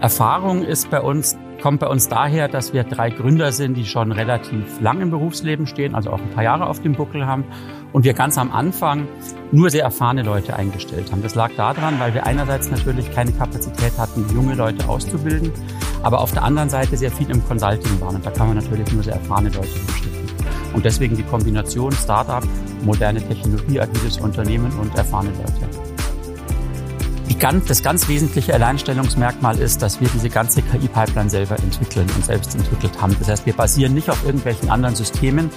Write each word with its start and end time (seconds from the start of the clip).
Erfahrung 0.00 0.62
ist 0.62 0.90
bei 0.90 1.02
uns, 1.02 1.36
kommt 1.60 1.80
bei 1.80 1.86
uns 1.86 2.08
daher, 2.08 2.48
dass 2.48 2.72
wir 2.72 2.84
drei 2.84 3.10
Gründer 3.10 3.52
sind, 3.52 3.74
die 3.74 3.84
schon 3.84 4.12
relativ 4.12 4.80
lang 4.80 5.02
im 5.02 5.10
Berufsleben 5.10 5.66
stehen, 5.66 5.94
also 5.94 6.10
auch 6.10 6.18
ein 6.18 6.30
paar 6.30 6.42
Jahre 6.42 6.66
auf 6.66 6.80
dem 6.80 6.94
Buckel 6.94 7.26
haben. 7.26 7.44
Und 7.92 8.04
wir 8.04 8.14
ganz 8.14 8.38
am 8.38 8.50
Anfang 8.50 9.06
nur 9.52 9.68
sehr 9.68 9.82
erfahrene 9.82 10.22
Leute 10.22 10.56
eingestellt 10.56 11.12
haben. 11.12 11.22
Das 11.22 11.34
lag 11.34 11.50
daran, 11.54 12.00
weil 12.00 12.14
wir 12.14 12.24
einerseits 12.24 12.70
natürlich 12.70 13.12
keine 13.12 13.32
Kapazität 13.32 13.92
hatten, 13.98 14.24
junge 14.34 14.54
Leute 14.54 14.88
auszubilden, 14.88 15.52
aber 16.02 16.20
auf 16.22 16.32
der 16.32 16.44
anderen 16.44 16.70
Seite 16.70 16.96
sehr 16.96 17.10
viel 17.10 17.28
im 17.28 17.46
Consulting 17.46 18.00
waren. 18.00 18.16
Und 18.16 18.24
da 18.24 18.30
kann 18.30 18.46
man 18.46 18.56
natürlich 18.56 18.90
nur 18.92 19.02
sehr 19.02 19.14
erfahrene 19.14 19.50
Leute 19.50 19.68
hinschicken. 19.68 20.20
Und 20.72 20.84
deswegen 20.86 21.14
die 21.14 21.24
Kombination 21.24 21.92
Startup, 21.92 22.42
moderne 22.84 23.20
Technologie, 23.20 23.80
agiles 23.80 24.18
Unternehmen 24.18 24.72
und 24.78 24.96
erfahrene 24.96 25.32
Leute 25.32 25.69
ganz, 27.38 27.66
das 27.66 27.82
ganz 27.82 28.08
wesentliche 28.08 28.54
Alleinstellungsmerkmal 28.54 29.58
ist, 29.58 29.82
dass 29.82 30.00
wir 30.00 30.08
diese 30.08 30.28
ganze 30.28 30.62
KI-Pipeline 30.62 31.30
selber 31.30 31.58
entwickeln 31.58 32.06
und 32.16 32.24
selbst 32.24 32.54
entwickelt 32.54 33.00
haben. 33.00 33.14
Das 33.18 33.28
heißt, 33.28 33.46
wir 33.46 33.52
basieren 33.52 33.94
nicht 33.94 34.10
auf 34.10 34.24
irgendwelchen 34.24 34.70
anderen 34.70 34.94
Systemen, 34.94 35.50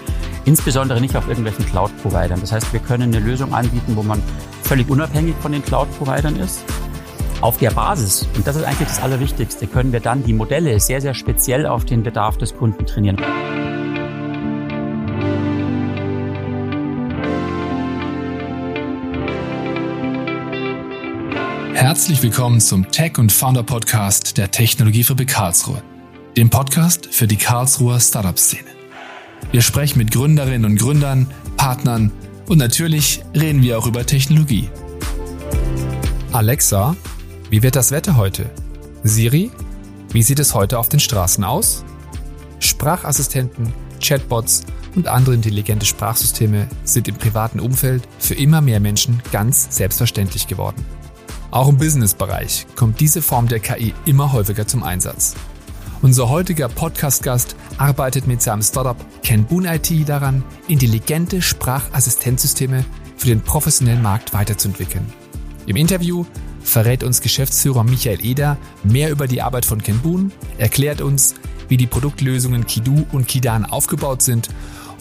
insbesondere 0.46 1.02
nicht 1.02 1.16
auf 1.16 1.28
irgendwelchen 1.28 1.66
Cloud-Providern. 1.66 2.42
Das 2.42 2.52
heißt, 2.52 2.72
wir 2.74 2.80
können 2.80 3.14
eine 3.14 3.20
Lösung 3.20 3.54
anbieten, 3.54 3.96
wo 3.96 4.04
man 4.04 4.22
völlig 4.64 4.90
unabhängig 4.90 5.36
von 5.42 5.52
den 5.52 5.64
Cloud-Providern 5.64 6.36
ist. 6.36 6.64
Auf 7.42 7.58
der 7.58 7.72
Basis, 7.72 8.28
und 8.36 8.48
das 8.48 8.56
ist 8.56 8.64
eigentlich 8.64 8.88
das 8.88 9.02
Allerwichtigste, 9.02 9.68
können 9.68 9.92
wir 9.92 10.00
dann 10.00 10.24
die 10.24 10.34
Modelle 10.34 10.80
sehr, 10.80 11.02
sehr 11.02 11.14
speziell 11.14 11.66
auf 11.66 11.84
den 11.86 12.04
Bedarf 12.04 12.38
des 12.38 12.56
Kunden 12.56 12.86
trainieren. 12.86 13.18
Herzlich 21.74 22.22
willkommen 22.22 22.62
zum 22.62 22.92
Tech 22.92 23.18
und 23.18 23.32
Founder 23.32 23.64
Podcast 23.64 24.38
der 24.38 24.52
Technologiefabrik 24.52 25.28
Karlsruhe, 25.28 25.82
dem 26.38 26.50
Podcast 26.50 27.08
für 27.12 27.28
die 27.28 27.36
Karlsruher 27.36 28.00
Startup-Szene. 28.00 28.70
Wir 29.52 29.62
sprechen 29.62 29.98
mit 29.98 30.12
Gründerinnen 30.12 30.72
und 30.72 30.80
Gründern, 30.80 31.32
Partnern 31.58 32.12
und 32.48 32.60
natürlich 32.60 33.24
reden 33.36 33.64
wir 33.64 33.80
auch 33.80 33.88
über 33.88 34.06
Technologie. 34.06 34.70
Alexa, 36.32 36.96
wie 37.50 37.64
wird 37.64 37.76
das 37.76 37.92
Wetter 37.92 38.18
heute? 38.18 38.50
Siri, 39.04 39.52
wie 40.12 40.24
sieht 40.24 40.40
es 40.40 40.54
heute 40.54 40.78
auf 40.78 40.90
den 40.90 41.00
Straßen 41.00 41.44
aus? 41.44 41.84
Sprachassistenten, 42.60 43.74
Chatbots 44.02 44.64
und 44.96 45.08
andere 45.08 45.34
intelligente 45.34 45.88
Sprachsysteme 45.88 46.68
sind 46.84 47.08
im 47.08 47.16
privaten 47.16 47.60
Umfeld 47.60 48.08
für 48.20 48.36
immer 48.36 48.62
mehr 48.62 48.80
Menschen 48.80 49.22
ganz 49.32 49.76
selbstverständlich 49.76 50.48
geworden. 50.48 50.86
Auch 51.54 51.70
im 51.70 51.78
Business-Bereich 51.78 52.66
kommt 52.76 53.00
diese 53.00 53.22
Form 53.22 53.48
der 53.48 53.60
KI 53.60 53.94
immer 54.06 54.34
häufiger 54.34 54.66
zum 54.66 54.82
Einsatz. 54.82 55.36
Unser 56.02 56.28
heutiger 56.28 56.68
Podcast-Gast 56.68 57.56
arbeitet 57.78 58.26
mit 58.26 58.42
seinem 58.42 58.64
Startup 58.64 58.98
Kenbun 59.22 59.66
IT 59.66 60.10
daran, 60.10 60.44
intelligente 60.68 61.44
Sprachassistenzsysteme 61.44 62.84
für 63.18 63.28
den 63.28 63.42
professionellen 63.42 64.02
Markt 64.02 64.34
weiterzuentwickeln. 64.34 65.06
Im 65.68 65.76
Interview 65.76 66.26
verrät 66.64 67.04
uns 67.04 67.22
Geschäftsführer 67.22 67.84
Michael 67.84 68.26
Eder 68.26 68.58
mehr 68.84 69.12
über 69.12 69.28
die 69.28 69.44
Arbeit 69.44 69.68
von 69.68 69.80
Kenbun, 69.80 70.32
erklärt 70.58 71.02
uns, 71.02 71.36
wie 71.68 71.78
die 71.78 71.86
Produktlösungen 71.86 72.66
Kidu 72.66 73.06
und 73.12 73.28
Kidan 73.28 73.64
aufgebaut 73.64 74.24
sind 74.24 74.50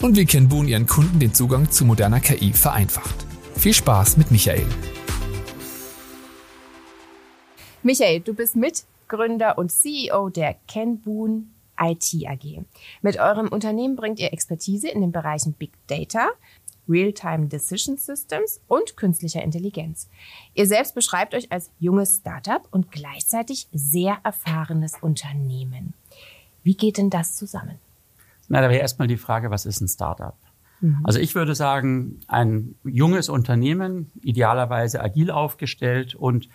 und 0.03 0.17
wie 0.17 0.25
Kenbun 0.27 0.67
ihren 0.67 0.85
Kunden 0.85 1.17
den 1.17 1.33
Zugang 1.33 1.71
zu 1.71 1.83
moderner 1.83 2.19
KI 2.19 2.53
vereinfacht. 2.53 3.25
Viel 3.57 3.73
Spaß 3.73 4.17
mit 4.17 4.29
Michael. 4.29 4.67
Michael, 7.85 8.21
du 8.21 8.33
bist 8.33 8.55
Mitgründer 8.55 9.57
und 9.57 9.69
CEO 9.69 10.29
der 10.29 10.55
Kenboon 10.69 11.51
IT 11.77 12.13
AG. 12.25 12.63
Mit 13.01 13.19
eurem 13.19 13.49
Unternehmen 13.49 13.97
bringt 13.97 14.19
ihr 14.19 14.31
Expertise 14.31 14.87
in 14.87 15.01
den 15.01 15.11
Bereichen 15.11 15.51
Big 15.51 15.73
Data, 15.87 16.29
Real-Time 16.87 17.47
Decision 17.47 17.97
Systems 17.97 18.61
und 18.69 18.95
künstlicher 18.95 19.43
Intelligenz. 19.43 20.07
Ihr 20.53 20.65
selbst 20.65 20.95
beschreibt 20.95 21.35
euch 21.35 21.51
als 21.51 21.71
junges 21.81 22.17
Startup 22.21 22.65
und 22.71 22.89
gleichzeitig 22.89 23.67
sehr 23.73 24.17
erfahrenes 24.23 24.93
Unternehmen. 25.01 25.93
Wie 26.63 26.75
geht 26.75 26.97
denn 26.97 27.09
das 27.09 27.35
zusammen? 27.35 27.79
Na, 28.47 28.61
da 28.61 28.69
wäre 28.69 28.79
erstmal 28.79 29.09
die 29.09 29.17
Frage, 29.17 29.51
was 29.51 29.65
ist 29.65 29.81
ein 29.81 29.89
Startup? 29.89 30.35
Mhm. 30.83 30.99
Also 31.03 31.19
ich 31.19 31.33
würde 31.33 31.55
sagen, 31.55 32.19
ein 32.27 32.75
junges 32.83 33.29
Unternehmen, 33.29 34.11
idealerweise 34.21 35.01
agil 35.01 35.31
aufgestellt 35.31 36.13
und 36.13 36.49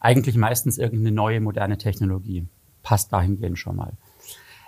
eigentlich 0.00 0.36
meistens 0.36 0.78
irgendeine 0.78 1.14
neue, 1.14 1.40
moderne 1.40 1.76
Technologie. 1.76 2.46
Passt 2.82 3.12
dahingehend 3.12 3.58
schon 3.58 3.76
mal. 3.76 3.92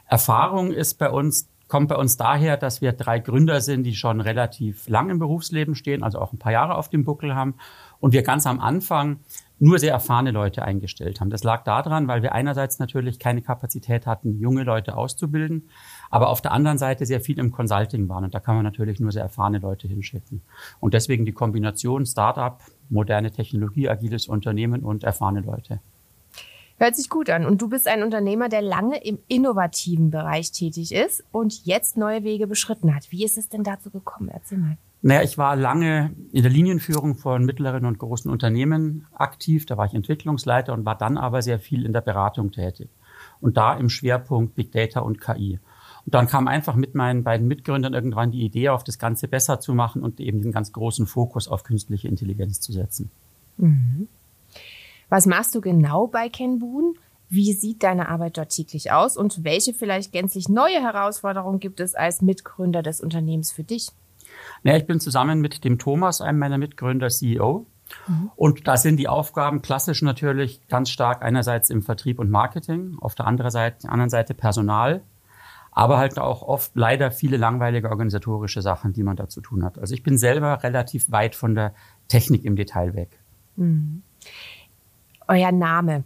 Erfahrung 0.07 0.71
ist 0.71 0.99
bei 0.99 1.11
uns, 1.11 1.49
kommt 1.67 1.89
bei 1.89 1.97
uns 1.97 2.19
daher, 2.19 2.59
dass 2.59 2.83
wir 2.83 2.93
drei 2.93 3.19
Gründer 3.19 3.63
sind, 3.63 3.85
die 3.85 3.95
schon 3.95 4.21
relativ 4.21 4.87
lang 4.87 5.09
im 5.09 5.19
Berufsleben 5.19 5.75
stehen, 5.75 6.03
also 6.03 6.21
auch 6.21 6.33
ein 6.33 6.39
paar 6.39 6.53
Jahre 6.53 6.77
auf 6.77 6.91
dem 6.91 7.05
Buckel 7.05 7.35
haben. 7.35 7.55
Und 7.99 8.13
wir 8.13 8.23
ganz 8.23 8.47
am 8.47 8.61
Anfang 8.61 9.21
nur 9.59 9.79
sehr 9.79 9.93
erfahrene 9.93 10.33
Leute 10.33 10.63
eingestellt 10.63 11.21
haben. 11.21 11.31
Das 11.31 11.43
lag 11.43 11.65
daran, 11.65 12.09
weil 12.09 12.23
wir 12.23 12.33
einerseits 12.33 12.79
natürlich 12.79 13.19
keine 13.19 13.43
Kapazität 13.43 14.07
hatten, 14.07 14.39
junge 14.39 14.65
Leute 14.65 14.97
auszubilden, 14.97 15.69
aber 16.11 16.29
auf 16.29 16.43
der 16.43 16.53
anderen 16.53 16.79
Seite 16.79 17.07
sehr 17.07 17.21
viel 17.21 17.39
im 17.39 17.53
Consulting 17.53 18.09
waren. 18.09 18.25
Und 18.25 18.35
da 18.35 18.41
kann 18.41 18.57
man 18.57 18.65
natürlich 18.65 19.01
nur 19.01 19.13
sehr 19.13 19.23
erfahrene 19.23 19.59
Leute 19.59 19.89
hinschicken. 19.89 20.43
Und 20.81 20.95
deswegen 20.95 21.25
die 21.25 21.33
Kombination 21.33 22.05
Startup, 22.05 22.61
moderne 22.91 23.31
Technologie, 23.31 23.89
agiles 23.89 24.27
Unternehmen 24.27 24.83
und 24.83 25.05
erfahrene 25.05 25.41
Leute. 25.41 25.81
Hört 26.79 26.95
sich 26.95 27.09
gut 27.09 27.31
an. 27.31 27.47
Und 27.47 27.63
du 27.63 27.69
bist 27.69 27.89
ein 27.89 28.03
Unternehmer, 28.03 28.51
der 28.51 28.61
lange 28.61 29.03
im 29.03 29.19
innovativen 29.29 30.11
Bereich 30.11 30.53
tätig 30.53 30.93
ist 30.93 31.25
und 31.33 31.65
jetzt 31.65 31.97
neue 31.97 32.23
Wege 32.23 32.47
beschritten 32.47 32.95
hat. 32.95 33.11
Wie 33.11 33.25
ist 33.25 33.39
es 33.39 33.49
denn 33.49 33.65
dazu 33.65 33.91
gekommen? 33.91 34.29
Erzähl 34.29 34.59
mal. 34.59 34.77
Naja, 35.07 35.23
ich 35.23 35.39
war 35.39 35.55
lange 35.55 36.17
in 36.33 36.43
der 36.43 36.51
Linienführung 36.51 37.15
von 37.15 37.45
mittleren 37.45 37.85
und 37.85 37.97
großen 37.97 38.29
Unternehmen 38.29 39.07
aktiv. 39.15 39.65
Da 39.65 39.77
war 39.77 39.87
ich 39.87 39.95
Entwicklungsleiter 39.95 40.73
und 40.73 40.85
war 40.85 40.99
dann 40.99 41.17
aber 41.17 41.43
sehr 41.43 41.61
viel 41.61 41.87
in 41.87 41.93
der 41.93 42.01
Beratung 42.01 42.51
tätig. 42.51 42.89
Und 43.41 43.57
da 43.57 43.77
im 43.77 43.89
Schwerpunkt 43.89 44.57
Big 44.57 44.73
Data 44.73 44.99
und 44.99 45.21
KI. 45.21 45.61
Und 46.07 46.15
dann 46.15 46.27
kam 46.27 46.49
einfach 46.49 46.75
mit 46.75 46.97
meinen 46.97 47.23
beiden 47.23 47.47
Mitgründern 47.47 47.95
irgendwann 47.95 48.33
die 48.33 48.45
Idee 48.45 48.71
auf, 48.71 48.83
das 48.83 48.99
Ganze 48.99 49.29
besser 49.29 49.61
zu 49.61 49.75
machen 49.75 50.03
und 50.03 50.19
eben 50.19 50.43
den 50.43 50.51
ganz 50.51 50.73
großen 50.73 51.07
Fokus 51.07 51.47
auf 51.47 51.63
künstliche 51.63 52.09
Intelligenz 52.09 52.59
zu 52.59 52.73
setzen. 52.73 53.13
Mhm. 53.59 54.09
Was 55.09 55.27
machst 55.27 55.55
du 55.55 55.61
genau 55.61 56.09
bei 56.09 56.29
Kenboon? 56.29 56.97
Wie 57.29 57.53
sieht 57.53 57.85
deine 57.85 58.09
Arbeit 58.09 58.39
dort 58.39 58.49
täglich 58.49 58.91
aus 58.91 59.17
und 59.17 59.45
welche 59.45 59.73
vielleicht 59.73 60.11
gänzlich 60.11 60.49
neue 60.49 60.83
Herausforderungen 60.83 61.61
gibt 61.61 61.79
es 61.79 61.95
als 61.95 62.23
Mitgründer 62.23 62.83
des 62.83 63.01
Unternehmens 63.01 63.53
für 63.53 63.63
dich? 63.63 63.93
Ja, 64.67 64.77
ich 64.77 64.87
bin 64.87 65.01
zusammen 65.01 65.41
mit 65.41 65.65
dem 65.65 65.79
Thomas, 65.79 66.21
einem 66.21 66.39
meiner 66.39 66.59
Mitgründer, 66.59 67.09
CEO. 67.09 67.67
Mhm. 68.09 68.31
Und 68.37 68.67
da 68.67 68.77
sind 68.77 68.97
die 68.97 69.09
Aufgaben 69.09 69.63
klassisch 69.63 70.03
natürlich 70.03 70.67
ganz 70.69 70.91
stark 70.91 71.23
einerseits 71.23 71.71
im 71.71 71.83
Vertrieb 71.83 72.19
und 72.19 72.31
Marketing, 72.31 72.97
auf 73.01 73.15
der 73.15 73.27
anderen 73.27 73.51
Seite, 73.51 73.89
anderen 73.89 74.11
Seite 74.11 74.35
Personal, 74.35 75.03
aber 75.71 75.99
halt 75.99 76.19
auch 76.19 76.43
oft 76.43 76.73
leider 76.75 77.11
viele 77.11 77.37
langweilige 77.37 77.91
organisatorische 77.91 78.63
Sachen, 78.63 78.93
die 78.93 79.03
man 79.03 79.15
da 79.15 79.29
zu 79.29 79.41
tun 79.41 79.63
hat. 79.63 79.79
Also 79.79 79.95
ich 79.95 80.03
bin 80.03 80.19
selber 80.19 80.63
relativ 80.63 81.11
weit 81.11 81.35
von 81.35 81.55
der 81.55 81.75
Technik 82.09 82.45
im 82.45 82.57
Detail 82.57 82.95
weg. 82.95 83.19
Mhm. 83.57 84.03
Euer 85.29 85.53
Name, 85.53 86.05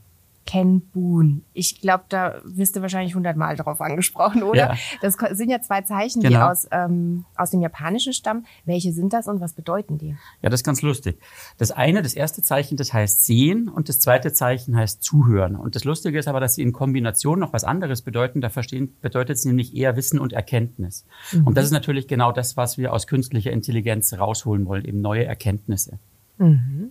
Ken 0.50 0.80
Boon. 0.80 1.44
Ich 1.52 1.80
glaube, 1.80 2.06
da 2.08 2.40
wirst 2.44 2.74
du 2.74 2.82
wahrscheinlich 2.82 3.14
hundertmal 3.14 3.54
drauf 3.54 3.80
angesprochen, 3.80 4.42
oder? 4.42 4.72
Ja. 4.72 4.76
Das 5.00 5.16
sind 5.30 5.48
ja 5.48 5.60
zwei 5.60 5.82
Zeichen, 5.82 6.22
genau. 6.22 6.30
die 6.30 6.42
aus, 6.42 6.66
ähm, 6.72 7.24
aus 7.36 7.50
dem 7.50 7.60
Japanischen 7.60 8.12
stammen. 8.12 8.46
Welche 8.64 8.92
sind 8.92 9.12
das 9.12 9.28
und 9.28 9.40
was 9.40 9.52
bedeuten 9.52 9.96
die? 9.96 10.16
Ja, 10.42 10.50
das 10.50 10.60
ist 10.60 10.64
ganz 10.64 10.82
lustig. 10.82 11.20
Das 11.58 11.70
eine, 11.70 12.02
das 12.02 12.14
erste 12.14 12.42
Zeichen, 12.42 12.76
das 12.76 12.92
heißt 12.92 13.24
sehen 13.24 13.68
und 13.68 13.88
das 13.88 14.00
zweite 14.00 14.32
Zeichen 14.32 14.76
heißt 14.76 15.04
zuhören. 15.04 15.54
Und 15.54 15.76
das 15.76 15.84
Lustige 15.84 16.18
ist 16.18 16.26
aber, 16.26 16.40
dass 16.40 16.56
sie 16.56 16.62
in 16.62 16.72
Kombination 16.72 17.38
noch 17.38 17.52
was 17.52 17.62
anderes 17.62 18.02
bedeuten. 18.02 18.40
Da 18.40 18.48
verstehen, 18.48 18.96
bedeutet 19.00 19.36
es 19.36 19.44
nämlich 19.44 19.76
eher 19.76 19.94
Wissen 19.94 20.18
und 20.18 20.32
Erkenntnis. 20.32 21.06
Mhm. 21.30 21.46
Und 21.46 21.56
das 21.56 21.66
ist 21.66 21.72
natürlich 21.72 22.08
genau 22.08 22.32
das, 22.32 22.56
was 22.56 22.76
wir 22.76 22.92
aus 22.92 23.06
künstlicher 23.06 23.52
Intelligenz 23.52 24.12
rausholen 24.14 24.66
wollen, 24.66 24.84
eben 24.84 25.00
neue 25.00 25.24
Erkenntnisse. 25.26 26.00
Mhm. 26.38 26.90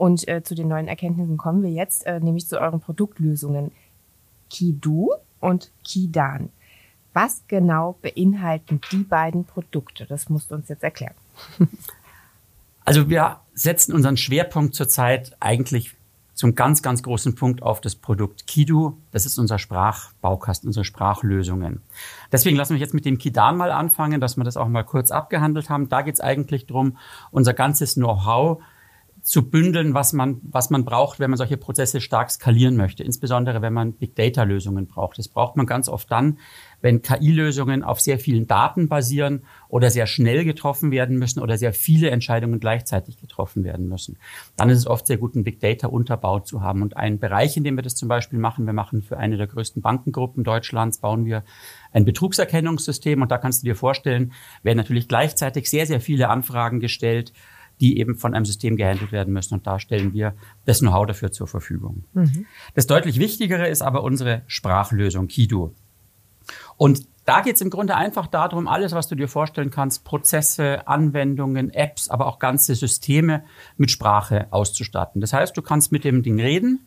Und 0.00 0.26
äh, 0.28 0.42
zu 0.42 0.54
den 0.54 0.68
neuen 0.68 0.88
Erkenntnissen 0.88 1.36
kommen 1.36 1.62
wir 1.62 1.68
jetzt, 1.68 2.06
äh, 2.06 2.20
nämlich 2.20 2.48
zu 2.48 2.58
euren 2.58 2.80
Produktlösungen 2.80 3.70
Kidu 4.48 5.10
und 5.40 5.70
Kidan. 5.84 6.48
Was 7.12 7.42
genau 7.48 7.98
beinhalten 8.00 8.80
die 8.92 9.02
beiden 9.02 9.44
Produkte? 9.44 10.06
Das 10.06 10.30
musst 10.30 10.50
du 10.50 10.54
uns 10.54 10.70
jetzt 10.70 10.82
erklären. 10.82 11.14
Also 12.82 13.08
wir 13.10 13.36
setzen 13.52 13.92
unseren 13.92 14.16
Schwerpunkt 14.16 14.74
zurzeit 14.74 15.36
eigentlich 15.38 15.94
zum 16.34 16.54
ganz, 16.54 16.82
ganz 16.82 17.02
großen 17.04 17.36
Punkt 17.36 17.62
auf 17.62 17.80
das 17.80 17.94
Produkt 17.94 18.46
Kidu. 18.48 18.96
Das 19.12 19.26
ist 19.26 19.38
unser 19.38 19.58
Sprachbaukasten, 19.58 20.66
unsere 20.66 20.84
Sprachlösungen. 20.84 21.82
Deswegen 22.32 22.56
lassen 22.56 22.72
wir 22.72 22.80
jetzt 22.80 22.94
mit 22.94 23.04
dem 23.04 23.18
Kidan 23.18 23.58
mal 23.58 23.70
anfangen, 23.70 24.20
dass 24.20 24.38
wir 24.38 24.44
das 24.44 24.56
auch 24.56 24.66
mal 24.66 24.82
kurz 24.82 25.12
abgehandelt 25.12 25.68
haben. 25.68 25.90
Da 25.90 26.00
geht 26.02 26.14
es 26.14 26.20
eigentlich 26.20 26.66
drum, 26.66 26.96
unser 27.30 27.52
ganzes 27.52 27.94
Know-how 27.94 28.60
zu 29.22 29.48
bündeln, 29.50 29.94
was 29.94 30.12
man, 30.12 30.40
was 30.42 30.70
man 30.70 30.84
braucht, 30.84 31.20
wenn 31.20 31.30
man 31.30 31.36
solche 31.36 31.56
Prozesse 31.56 32.00
stark 32.00 32.30
skalieren 32.30 32.76
möchte. 32.76 33.02
Insbesondere, 33.02 33.60
wenn 33.62 33.72
man 33.72 33.92
Big 33.92 34.16
Data 34.16 34.42
Lösungen 34.44 34.86
braucht. 34.86 35.18
Das 35.18 35.28
braucht 35.28 35.56
man 35.56 35.66
ganz 35.66 35.88
oft 35.88 36.10
dann, 36.10 36.38
wenn 36.80 37.02
KI-Lösungen 37.02 37.82
auf 37.82 38.00
sehr 38.00 38.18
vielen 38.18 38.46
Daten 38.46 38.88
basieren 38.88 39.44
oder 39.68 39.90
sehr 39.90 40.06
schnell 40.06 40.44
getroffen 40.44 40.90
werden 40.90 41.18
müssen 41.18 41.40
oder 41.40 41.58
sehr 41.58 41.72
viele 41.72 42.10
Entscheidungen 42.10 42.60
gleichzeitig 42.60 43.18
getroffen 43.18 43.64
werden 43.64 43.88
müssen. 43.88 44.18
Dann 44.56 44.70
ist 44.70 44.78
es 44.78 44.86
oft 44.86 45.06
sehr 45.06 45.18
gut, 45.18 45.34
einen 45.34 45.44
Big 45.44 45.60
Data 45.60 45.88
Unterbau 45.88 46.40
zu 46.40 46.62
haben. 46.62 46.82
Und 46.82 46.96
ein 46.96 47.18
Bereich, 47.18 47.56
in 47.56 47.64
dem 47.64 47.76
wir 47.76 47.82
das 47.82 47.96
zum 47.96 48.08
Beispiel 48.08 48.38
machen, 48.38 48.66
wir 48.66 48.72
machen 48.72 49.02
für 49.02 49.18
eine 49.18 49.36
der 49.36 49.46
größten 49.46 49.82
Bankengruppen 49.82 50.44
Deutschlands, 50.44 50.98
bauen 50.98 51.26
wir 51.26 51.44
ein 51.92 52.04
Betrugserkennungssystem. 52.04 53.20
Und 53.20 53.30
da 53.30 53.38
kannst 53.38 53.62
du 53.62 53.66
dir 53.66 53.76
vorstellen, 53.76 54.32
werden 54.62 54.78
natürlich 54.78 55.08
gleichzeitig 55.08 55.68
sehr, 55.68 55.86
sehr 55.86 56.00
viele 56.00 56.30
Anfragen 56.30 56.80
gestellt, 56.80 57.32
die 57.80 57.98
eben 57.98 58.16
von 58.16 58.34
einem 58.34 58.44
System 58.44 58.76
gehandelt 58.76 59.12
werden 59.12 59.32
müssen. 59.32 59.54
Und 59.54 59.66
da 59.66 59.78
stellen 59.78 60.12
wir 60.12 60.34
das 60.66 60.80
Know-how 60.80 61.06
dafür 61.06 61.32
zur 61.32 61.46
Verfügung. 61.46 62.04
Mhm. 62.12 62.46
Das 62.74 62.86
deutlich 62.86 63.18
Wichtigere 63.18 63.68
ist 63.68 63.82
aber 63.82 64.02
unsere 64.02 64.42
Sprachlösung 64.46 65.28
Kido. 65.28 65.74
Und 66.76 67.06
da 67.24 67.42
geht 67.42 67.56
es 67.56 67.60
im 67.60 67.70
Grunde 67.70 67.96
einfach 67.96 68.26
darum, 68.26 68.66
alles, 68.66 68.92
was 68.92 69.06
du 69.06 69.14
dir 69.14 69.28
vorstellen 69.28 69.70
kannst, 69.70 70.04
Prozesse, 70.04 70.88
Anwendungen, 70.88 71.70
Apps, 71.70 72.08
aber 72.08 72.26
auch 72.26 72.38
ganze 72.38 72.74
Systeme 72.74 73.44
mit 73.76 73.90
Sprache 73.90 74.48
auszustatten. 74.50 75.20
Das 75.20 75.32
heißt, 75.32 75.56
du 75.56 75.62
kannst 75.62 75.92
mit 75.92 76.04
dem 76.04 76.22
Ding 76.22 76.40
reden, 76.40 76.86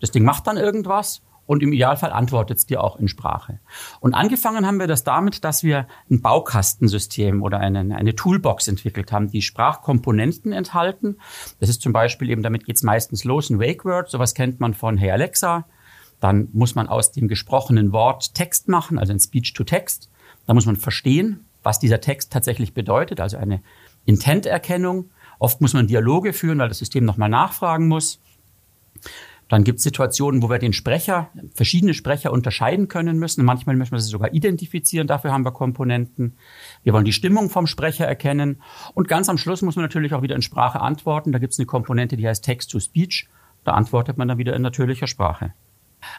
das 0.00 0.10
Ding 0.10 0.24
macht 0.24 0.46
dann 0.46 0.56
irgendwas 0.56 1.22
und 1.50 1.64
im 1.64 1.72
Idealfall 1.72 2.12
antwortet 2.12 2.58
es 2.58 2.66
dir 2.66 2.80
auch 2.80 2.94
in 3.00 3.08
Sprache. 3.08 3.58
Und 3.98 4.14
angefangen 4.14 4.64
haben 4.64 4.78
wir 4.78 4.86
das 4.86 5.02
damit, 5.02 5.42
dass 5.42 5.64
wir 5.64 5.88
ein 6.08 6.22
Baukastensystem 6.22 7.42
oder 7.42 7.58
eine, 7.58 7.80
eine 7.96 8.14
Toolbox 8.14 8.68
entwickelt 8.68 9.10
haben, 9.10 9.32
die 9.32 9.42
Sprachkomponenten 9.42 10.52
enthalten. 10.52 11.16
Das 11.58 11.68
ist 11.68 11.82
zum 11.82 11.92
Beispiel 11.92 12.30
eben, 12.30 12.44
damit 12.44 12.66
geht's 12.66 12.84
meistens 12.84 13.24
los, 13.24 13.50
ein 13.50 13.58
Wake 13.58 13.84
Word, 13.84 14.10
sowas 14.10 14.34
kennt 14.34 14.60
man 14.60 14.74
von 14.74 14.96
Hey 14.96 15.10
Alexa. 15.10 15.66
Dann 16.20 16.50
muss 16.52 16.76
man 16.76 16.86
aus 16.86 17.10
dem 17.10 17.26
gesprochenen 17.26 17.90
Wort 17.90 18.32
Text 18.32 18.68
machen, 18.68 18.96
also 18.96 19.12
ein 19.12 19.18
Speech-to-Text. 19.18 20.08
Da 20.46 20.54
muss 20.54 20.66
man 20.66 20.76
verstehen, 20.76 21.46
was 21.64 21.80
dieser 21.80 22.00
Text 22.00 22.32
tatsächlich 22.32 22.74
bedeutet, 22.74 23.18
also 23.20 23.38
eine 23.38 23.60
Intent-Erkennung. 24.04 25.10
Oft 25.40 25.60
muss 25.60 25.72
man 25.72 25.88
Dialoge 25.88 26.32
führen, 26.32 26.60
weil 26.60 26.68
das 26.68 26.78
System 26.78 27.04
nochmal 27.04 27.28
nachfragen 27.28 27.88
muss. 27.88 28.20
Dann 29.50 29.64
gibt 29.64 29.78
es 29.78 29.82
Situationen, 29.82 30.42
wo 30.42 30.48
wir 30.48 30.60
den 30.60 30.72
Sprecher, 30.72 31.28
verschiedene 31.54 31.92
Sprecher 31.92 32.32
unterscheiden 32.32 32.86
können 32.86 33.18
müssen. 33.18 33.44
Manchmal 33.44 33.74
müssen 33.74 33.90
wir 33.90 33.98
sie 33.98 34.08
sogar 34.08 34.32
identifizieren. 34.32 35.08
Dafür 35.08 35.32
haben 35.32 35.44
wir 35.44 35.50
Komponenten. 35.50 36.36
Wir 36.84 36.92
wollen 36.92 37.04
die 37.04 37.12
Stimmung 37.12 37.50
vom 37.50 37.66
Sprecher 37.66 38.06
erkennen. 38.06 38.62
Und 38.94 39.08
ganz 39.08 39.28
am 39.28 39.38
Schluss 39.38 39.60
muss 39.62 39.74
man 39.74 39.84
natürlich 39.84 40.14
auch 40.14 40.22
wieder 40.22 40.36
in 40.36 40.42
Sprache 40.42 40.80
antworten. 40.80 41.32
Da 41.32 41.40
gibt 41.40 41.52
es 41.52 41.58
eine 41.58 41.66
Komponente, 41.66 42.16
die 42.16 42.28
heißt 42.28 42.44
Text-to-Speech. 42.44 43.28
Da 43.64 43.72
antwortet 43.72 44.16
man 44.16 44.28
dann 44.28 44.38
wieder 44.38 44.54
in 44.54 44.62
natürlicher 44.62 45.08
Sprache. 45.08 45.52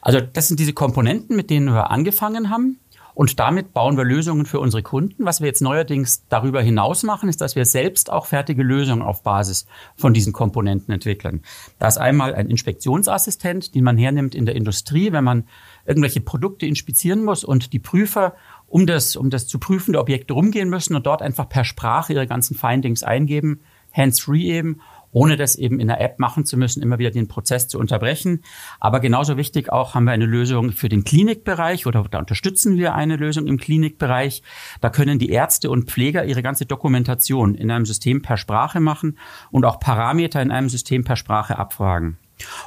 Also 0.02 0.20
das 0.20 0.50
sind 0.50 0.60
diese 0.60 0.74
Komponenten, 0.74 1.38
mit 1.38 1.50
denen 1.50 1.74
wir 1.74 1.90
angefangen 1.90 2.50
haben. 2.50 2.82
Und 3.14 3.40
damit 3.40 3.74
bauen 3.74 3.98
wir 3.98 4.04
Lösungen 4.04 4.46
für 4.46 4.60
unsere 4.60 4.84
Kunden. 4.84 5.26
Was 5.26 5.42
wir 5.42 5.48
jetzt 5.48 5.62
neuerdings 5.62 6.26
darüber 6.30 6.62
hinaus 6.62 7.04
machen, 7.04 7.30
ist, 7.30 7.42
dass 7.42 7.56
wir 7.56 7.66
selbst 7.66 8.12
auch 8.12 8.26
fertige 8.26 8.64
Lösungen 8.64 9.02
auf 9.02 9.24
Basis 9.24 9.66
von 9.96 10.14
diesen 10.14 10.34
Komponenten 10.34 10.94
entwickeln. 10.94 11.42
Da 11.80 11.88
ist 11.88 11.98
einmal 11.98 12.34
ein 12.34 12.50
Inspektionsassistent, 12.50 13.76
den 13.76 13.84
man 13.84 13.98
hernimmt 13.98 14.36
in 14.36 14.46
der 14.46 14.56
Industrie, 14.56 15.12
wenn 15.12 15.24
man 15.24 15.44
irgendwelche 15.86 16.22
Produkte 16.22 16.66
inspizieren 16.66 17.24
muss 17.24 17.44
und 17.44 17.74
die 17.74 17.80
Prüfer 17.80 18.34
um 18.68 18.88
das, 18.88 19.18
um 19.18 19.30
das 19.30 19.48
zu 19.48 19.60
prüfende 19.60 20.00
Objekte 20.00 20.34
rumgehen 20.34 20.70
müssen 20.70 20.96
und 20.96 21.06
dort 21.06 21.22
einfach 21.22 21.50
per 21.50 21.66
Sprache 21.66 22.14
ihre 22.14 22.26
ganzen 22.26 22.56
Findings 22.56 23.04
eingeben, 23.04 23.60
hands-free 23.94 24.58
eben 24.58 24.82
ohne 25.12 25.38
das 25.38 25.56
eben 25.56 25.80
in 25.80 25.88
der 25.88 26.02
App 26.02 26.20
machen 26.20 26.46
zu 26.46 26.58
müssen, 26.58 26.82
immer 26.82 27.00
wieder 27.00 27.12
den 27.12 27.28
Prozess 27.28 27.68
zu 27.68 27.80
unterbrechen. 27.80 28.44
Aber 28.80 29.00
genauso 29.00 29.38
wichtig 29.38 29.72
auch 29.72 29.96
haben 29.96 30.06
wir 30.06 30.12
eine 30.12 30.26
Lösung 30.26 30.72
für 30.72 30.90
den 30.90 31.04
Klinikbereich 31.04 31.86
oder 31.86 32.04
da 32.10 32.20
unterstützen 32.20 32.78
wir 32.78 32.96
eine 32.96 33.16
Lösung 33.16 33.48
im 33.48 33.58
Klinikbereich. 33.58 34.42
Da 34.80 34.90
können 34.90 35.20
die 35.20 35.30
Ärzte 35.30 35.70
und 35.70 35.90
Pfleger 35.90 36.26
ihre 36.26 36.42
ganze 36.42 36.66
Dokumentation 36.66 37.56
in 37.56 37.72
einem 37.72 37.86
System 37.86 38.22
per 38.22 38.38
Sprache 38.38 38.80
machen 38.80 39.18
und 39.52 39.66
auch 39.66 39.80
Parameter 39.80 40.42
in 40.42 40.52
einem 40.52 40.70
System 40.70 41.04
per 41.04 41.16
Sprache 41.16 41.58
abfragen. 41.58 42.18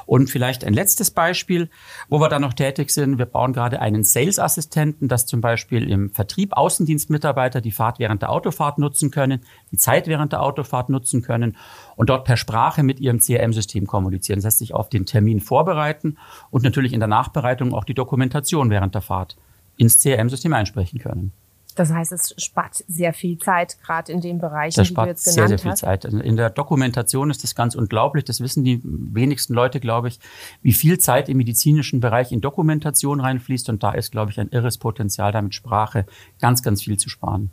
Und 0.05 0.29
vielleicht 0.29 0.63
ein 0.63 0.73
letztes 0.73 1.11
Beispiel, 1.11 1.69
wo 2.09 2.19
wir 2.19 2.29
da 2.29 2.39
noch 2.39 2.53
tätig 2.53 2.91
sind. 2.91 3.17
Wir 3.17 3.25
bauen 3.25 3.53
gerade 3.53 3.81
einen 3.81 4.03
Sales-Assistenten, 4.03 5.07
dass 5.07 5.25
zum 5.25 5.41
Beispiel 5.41 5.89
im 5.89 6.11
Vertrieb 6.11 6.53
Außendienstmitarbeiter 6.53 7.61
die 7.61 7.71
Fahrt 7.71 7.99
während 7.99 8.21
der 8.21 8.31
Autofahrt 8.31 8.77
nutzen 8.77 9.11
können, 9.11 9.41
die 9.71 9.77
Zeit 9.77 10.07
während 10.07 10.31
der 10.31 10.41
Autofahrt 10.41 10.89
nutzen 10.89 11.21
können 11.21 11.57
und 11.95 12.09
dort 12.09 12.25
per 12.25 12.37
Sprache 12.37 12.83
mit 12.83 12.99
ihrem 12.99 13.19
CRM-System 13.19 13.87
kommunizieren. 13.87 14.37
Das 14.37 14.45
heißt, 14.45 14.59
sich 14.59 14.73
auf 14.73 14.89
den 14.89 15.05
Termin 15.05 15.39
vorbereiten 15.39 16.17
und 16.51 16.63
natürlich 16.63 16.93
in 16.93 16.99
der 16.99 17.07
Nachbereitung 17.07 17.73
auch 17.73 17.83
die 17.83 17.93
Dokumentation 17.93 18.69
während 18.69 18.95
der 18.95 19.01
Fahrt 19.01 19.37
ins 19.77 20.01
CRM-System 20.01 20.53
einsprechen 20.53 20.99
können. 20.99 21.31
Das 21.75 21.91
heißt, 21.91 22.13
es 22.13 22.33
spart 22.37 22.83
sehr 22.87 23.13
viel 23.13 23.37
Zeit, 23.37 23.77
gerade 23.83 24.11
in 24.11 24.21
den 24.21 24.39
Bereichen, 24.39 24.77
das 24.77 24.87
die 24.87 24.93
du 24.93 25.01
jetzt 25.03 25.25
genannt 25.25 25.25
hast. 25.25 25.33
sehr, 25.33 25.47
sehr 25.47 25.59
viel 25.59 25.73
Zeit. 25.75 26.05
In 26.05 26.37
der 26.37 26.49
Dokumentation 26.49 27.29
ist 27.29 27.43
das 27.43 27.53
ganz 27.53 27.75
unglaublich. 27.75 28.23
Das 28.23 28.39
wissen 28.39 28.63
die 28.63 28.79
wenigsten 28.83 29.53
Leute, 29.53 29.81
glaube 29.81 30.07
ich, 30.07 30.19
wie 30.61 30.73
viel 30.73 30.99
Zeit 30.99 31.27
im 31.27 31.37
medizinischen 31.37 31.99
Bereich 31.99 32.31
in 32.31 32.39
Dokumentation 32.39 33.19
reinfließt. 33.19 33.69
Und 33.69 33.83
da 33.83 33.91
ist, 33.91 34.11
glaube 34.11 34.31
ich, 34.31 34.39
ein 34.39 34.49
irres 34.49 34.77
Potenzial, 34.77 35.33
damit 35.33 35.53
Sprache 35.53 36.05
ganz, 36.39 36.63
ganz 36.63 36.81
viel 36.81 36.97
zu 36.97 37.09
sparen. 37.09 37.51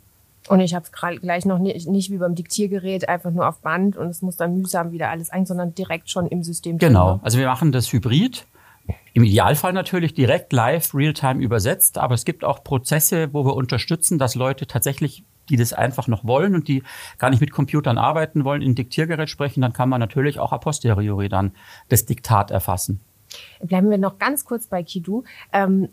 Und 0.49 0.59
ich 0.59 0.73
habe 0.73 0.85
es 0.85 0.91
gleich 1.21 1.45
noch 1.45 1.59
nicht, 1.59 1.87
nicht 1.87 2.11
wie 2.11 2.17
beim 2.17 2.35
Diktiergerät 2.35 3.07
einfach 3.07 3.31
nur 3.31 3.47
auf 3.47 3.59
Band 3.59 3.95
und 3.95 4.07
es 4.07 4.21
muss 4.21 4.35
dann 4.35 4.57
mühsam 4.57 4.91
wieder 4.91 5.09
alles 5.09 5.29
ein, 5.29 5.45
sondern 5.45 5.73
direkt 5.73 6.09
schon 6.09 6.27
im 6.27 6.43
System. 6.43 6.77
Genau. 6.77 7.19
Also 7.23 7.37
wir 7.37 7.47
machen 7.47 7.71
das 7.71 7.91
hybrid. 7.91 8.45
Im 9.13 9.23
Idealfall 9.23 9.73
natürlich 9.73 10.13
direkt 10.13 10.51
live, 10.53 10.93
real-time 10.93 11.41
übersetzt, 11.41 11.97
aber 11.97 12.15
es 12.15 12.25
gibt 12.25 12.43
auch 12.43 12.63
Prozesse, 12.63 13.33
wo 13.33 13.45
wir 13.45 13.55
unterstützen, 13.55 14.17
dass 14.17 14.35
Leute 14.35 14.65
tatsächlich, 14.65 15.23
die 15.49 15.55
das 15.55 15.71
einfach 15.71 16.07
noch 16.07 16.25
wollen 16.25 16.55
und 16.55 16.67
die 16.67 16.83
gar 17.19 17.29
nicht 17.29 17.39
mit 17.39 17.51
Computern 17.51 17.97
arbeiten 17.97 18.43
wollen, 18.43 18.61
in 18.61 18.75
Diktiergerät 18.75 19.29
sprechen, 19.29 19.61
dann 19.61 19.73
kann 19.73 19.89
man 19.89 19.99
natürlich 19.99 20.39
auch 20.39 20.51
a 20.51 20.57
posteriori 20.57 21.29
dann 21.29 21.51
das 21.89 22.05
Diktat 22.05 22.49
erfassen. 22.49 23.01
Bleiben 23.61 23.89
wir 23.89 23.97
noch 23.97 24.19
ganz 24.19 24.45
kurz 24.45 24.67
bei 24.67 24.83
Kidu. 24.83 25.23
Ähm, 25.51 25.89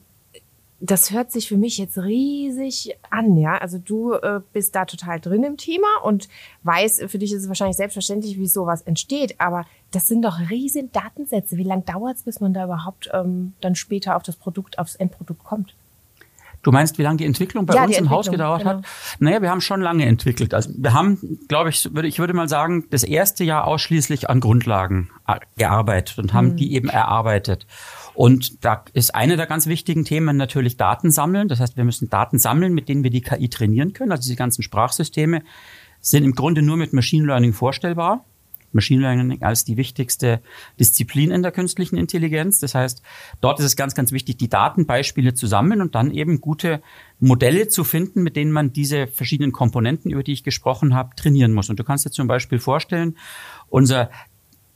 das 0.80 1.10
hört 1.10 1.30
sich 1.30 1.46
für 1.46 1.58
mich 1.58 1.76
jetzt 1.76 1.98
riesig 1.98 2.96
an, 3.10 3.36
ja. 3.36 3.58
Also 3.58 3.78
du 3.78 4.14
äh, 4.14 4.40
bist 4.52 4.74
da 4.74 4.86
total 4.86 5.20
drin 5.20 5.44
im 5.44 5.58
Thema 5.58 5.86
und 6.02 6.28
weißt, 6.62 7.02
für 7.08 7.18
dich 7.18 7.32
ist 7.32 7.42
es 7.42 7.48
wahrscheinlich 7.48 7.76
selbstverständlich, 7.76 8.38
wie 8.38 8.46
sowas 8.46 8.80
entsteht, 8.82 9.38
aber 9.38 9.66
das 9.90 10.08
sind 10.08 10.22
doch 10.22 10.38
riesen 10.50 10.90
Datensätze. 10.92 11.58
Wie 11.58 11.64
lange 11.64 11.82
dauert 11.82 12.16
es, 12.16 12.22
bis 12.22 12.40
man 12.40 12.54
da 12.54 12.64
überhaupt 12.64 13.10
ähm, 13.12 13.52
dann 13.60 13.74
später 13.74 14.16
auf 14.16 14.22
das 14.22 14.36
Produkt, 14.36 14.78
aufs 14.78 14.94
Endprodukt 14.94 15.44
kommt? 15.44 15.74
Du 16.62 16.72
meinst, 16.72 16.98
wie 16.98 17.02
lange 17.02 17.16
die 17.16 17.24
Entwicklung 17.24 17.64
bei 17.64 17.74
ja, 17.74 17.84
uns 17.84 17.96
im 17.96 18.10
Haus 18.10 18.30
gedauert 18.30 18.60
genau. 18.60 18.78
hat? 18.78 18.84
Naja, 19.18 19.40
wir 19.40 19.50
haben 19.50 19.62
schon 19.62 19.80
lange 19.80 20.04
entwickelt. 20.04 20.52
Also 20.52 20.70
wir 20.76 20.92
haben, 20.92 21.38
glaube 21.48 21.70
ich, 21.70 21.94
würde 21.94 22.06
ich 22.06 22.18
würde 22.18 22.34
mal 22.34 22.48
sagen, 22.48 22.84
das 22.90 23.02
erste 23.02 23.44
Jahr 23.44 23.66
ausschließlich 23.66 24.28
an 24.28 24.40
Grundlagen 24.40 25.10
äh, 25.26 25.36
gearbeitet 25.56 26.18
und 26.18 26.34
haben 26.34 26.48
mhm. 26.48 26.56
die 26.56 26.74
eben 26.74 26.88
erarbeitet. 26.90 27.66
Und 28.14 28.64
da 28.64 28.84
ist 28.92 29.14
eine 29.14 29.36
der 29.36 29.46
ganz 29.46 29.66
wichtigen 29.66 30.04
Themen 30.04 30.36
natürlich 30.36 30.76
Daten 30.76 31.10
sammeln. 31.10 31.48
Das 31.48 31.60
heißt, 31.60 31.76
wir 31.76 31.84
müssen 31.84 32.10
Daten 32.10 32.38
sammeln, 32.38 32.74
mit 32.74 32.88
denen 32.88 33.02
wir 33.02 33.10
die 33.10 33.22
KI 33.22 33.48
trainieren 33.48 33.92
können. 33.92 34.12
Also 34.12 34.22
diese 34.22 34.36
ganzen 34.36 34.62
Sprachsysteme 34.62 35.42
sind 36.00 36.24
im 36.24 36.34
Grunde 36.34 36.62
nur 36.62 36.76
mit 36.76 36.92
Machine 36.92 37.26
Learning 37.26 37.52
vorstellbar. 37.52 38.24
Machine 38.72 39.02
Learning 39.02 39.42
als 39.42 39.64
die 39.64 39.76
wichtigste 39.76 40.40
Disziplin 40.78 41.30
in 41.30 41.42
der 41.42 41.52
künstlichen 41.52 41.96
Intelligenz. 41.96 42.60
Das 42.60 42.74
heißt, 42.74 43.02
dort 43.40 43.58
ist 43.58 43.66
es 43.66 43.76
ganz, 43.76 43.94
ganz 43.94 44.12
wichtig, 44.12 44.38
die 44.38 44.48
Datenbeispiele 44.48 45.34
zu 45.34 45.46
sammeln 45.46 45.80
und 45.80 45.94
dann 45.94 46.12
eben 46.12 46.40
gute 46.40 46.82
Modelle 47.18 47.68
zu 47.68 47.84
finden, 47.84 48.22
mit 48.22 48.36
denen 48.36 48.52
man 48.52 48.72
diese 48.72 49.06
verschiedenen 49.06 49.52
Komponenten, 49.52 50.10
über 50.10 50.22
die 50.22 50.32
ich 50.32 50.44
gesprochen 50.44 50.94
habe, 50.94 51.16
trainieren 51.16 51.52
muss. 51.52 51.68
Und 51.68 51.78
du 51.78 51.84
kannst 51.84 52.06
dir 52.06 52.10
zum 52.10 52.28
Beispiel 52.28 52.58
vorstellen, 52.58 53.16
unser 53.68 54.10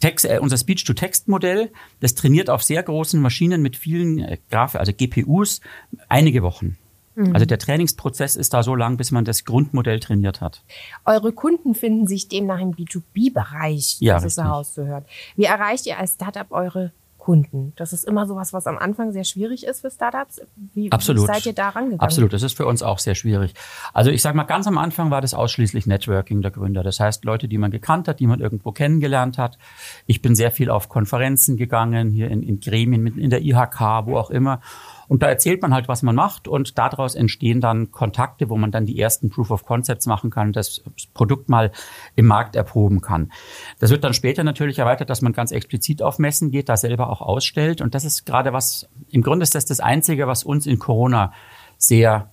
Text, 0.05 0.27
äh, 0.27 0.39
unser 0.39 0.59
Speech-to-Text-Modell, 0.59 1.71
das 2.01 2.15
trainiert 2.15 2.51
auf 2.51 2.63
sehr 2.63 2.83
großen 2.83 3.23
Maschinen 3.23 3.63
mit 3.63 3.75
vielen 3.75 4.19
äh, 4.19 4.37
Graf, 4.51 4.75
also 4.75 4.93
GPUs, 4.93 5.63
einige 6.11 6.43
Wochen. 6.43 6.77
Mhm. 7.15 7.33
Also 7.33 7.47
der 7.47 7.59
Trainingsprozess 7.59 8.37
ist 8.37 8.53
da 8.53 8.63
so 8.63 8.75
lang, 8.75 8.99
bis 8.99 9.13
man 9.13 9.25
das 9.25 9.47
Grundmodell 9.47 10.01
trainiert 10.01 10.43
hat. 10.43 10.63
Eure 11.07 11.33
Kunden 11.33 11.75
finden 11.75 12.07
sich 12.07 12.29
demnach 12.29 12.61
im 12.61 12.73
B2B-Bereich, 12.73 13.97
ja, 14.01 14.17
das 14.17 14.25
ist 14.25 14.37
herauszuhören. 14.37 15.07
Wie 15.37 15.45
erreicht 15.45 15.87
ihr 15.87 15.99
als 15.99 16.15
Startup 16.15 16.51
eure 16.51 16.93
Kunden? 17.25 17.73
Das 17.77 17.95
ist 17.95 18.05
immer 18.05 18.27
sowas, 18.27 18.53
was 18.53 18.67
am 18.67 18.77
Anfang 18.77 19.11
sehr 19.11 19.25
schwierig 19.25 19.65
ist 19.65 19.81
für 19.81 19.91
Startups. 19.91 20.43
Wie, 20.75 20.93
Absolut. 20.93 21.23
wie 21.23 21.27
seid 21.27 21.47
ihr 21.47 21.55
da 21.55 21.71
rangegangen? 21.71 22.01
Absolut, 22.01 22.35
das 22.35 22.43
ist 22.43 22.55
für 22.55 22.67
uns 22.67 22.83
auch 22.83 22.99
sehr 22.99 23.15
schwierig. 23.15 23.55
Also 23.95 24.11
ich 24.11 24.21
sage 24.21 24.37
mal, 24.37 24.45
ganz 24.45 24.67
am 24.67 24.77
Anfang 24.77 25.11
war 25.11 25.23
das 25.23 25.33
ausschließlich 25.33 25.87
Networking 25.87 26.43
der 26.43 26.51
Gründer. 26.51 26.83
Das 26.83 27.01
heißt, 27.01 27.25
Leute, 27.25 27.49
die 27.49 27.57
man 27.57 27.71
gekannt 27.71 28.09
hat, 28.09 28.21
die 28.21 28.27
man 28.27 28.41
irgendwo 28.41 28.73
kennengelernt 28.73 29.39
hat. 29.39 29.57
Ich 30.05 30.21
bin 30.21 30.35
sehr 30.35 30.51
viel 30.51 30.69
auf 30.69 30.91
Konferenzen 30.91 31.57
gegangen, 31.57 32.11
hier 32.11 32.31
in, 32.31 32.43
in 32.43 32.61
Gremien, 32.61 33.07
in 33.19 33.31
der 33.31 33.41
IHK, 33.41 34.05
wo 34.05 34.19
auch 34.19 34.29
immer 34.29 34.61
Und 35.09 35.23
da 35.23 35.29
erzählt 35.29 35.63
man 35.63 35.75
halt, 35.75 35.89
was 35.89 36.03
man 36.03 36.15
macht 36.15 36.49
und 36.49 36.79
daraus 36.79 37.15
entstehen 37.15 37.61
dann 37.61 37.91
Kontakte, 37.91 38.49
wo 38.49 38.57
man 38.57 38.71
dann 38.71 38.87
die 38.87 38.99
ersten 38.99 39.31
Proof 39.31 39.51
of 39.51 39.65
Concepts 39.65 40.07
machen 40.07 40.31
kann, 40.31 40.53
das 40.53 40.83
Produkt 41.13 41.49
mal 41.49 41.73
im 42.17 42.27
Markt 42.27 42.57
erproben 42.57 43.01
kann. 43.01 43.33
Das 43.79 43.91
wird 43.91 44.05
dann 44.05 44.15
später 44.15 44.45
natürlich 44.45 44.79
erweitert, 44.79 45.11
dass 45.11 45.23
man 45.23 45.33
ganz 45.33 45.53
explizit 45.53 46.03
auf 46.03 46.19
Messen 46.19 46.51
geht, 46.51 46.69
da 46.69 46.77
selber 46.77 47.11
auch 47.11 47.21
ausstellt. 47.21 47.81
Und 47.81 47.95
das 47.95 48.05
ist 48.05 48.25
gerade 48.25 48.53
was, 48.53 48.89
im 49.11 49.23
Grunde 49.23 49.43
ist 49.43 49.55
das 49.55 49.67
das 49.67 49.81
Einzige, 49.81 50.27
was 50.27 50.45
uns 50.45 50.67
in 50.67 50.79
Corona 50.79 51.33
sehr 51.79 52.31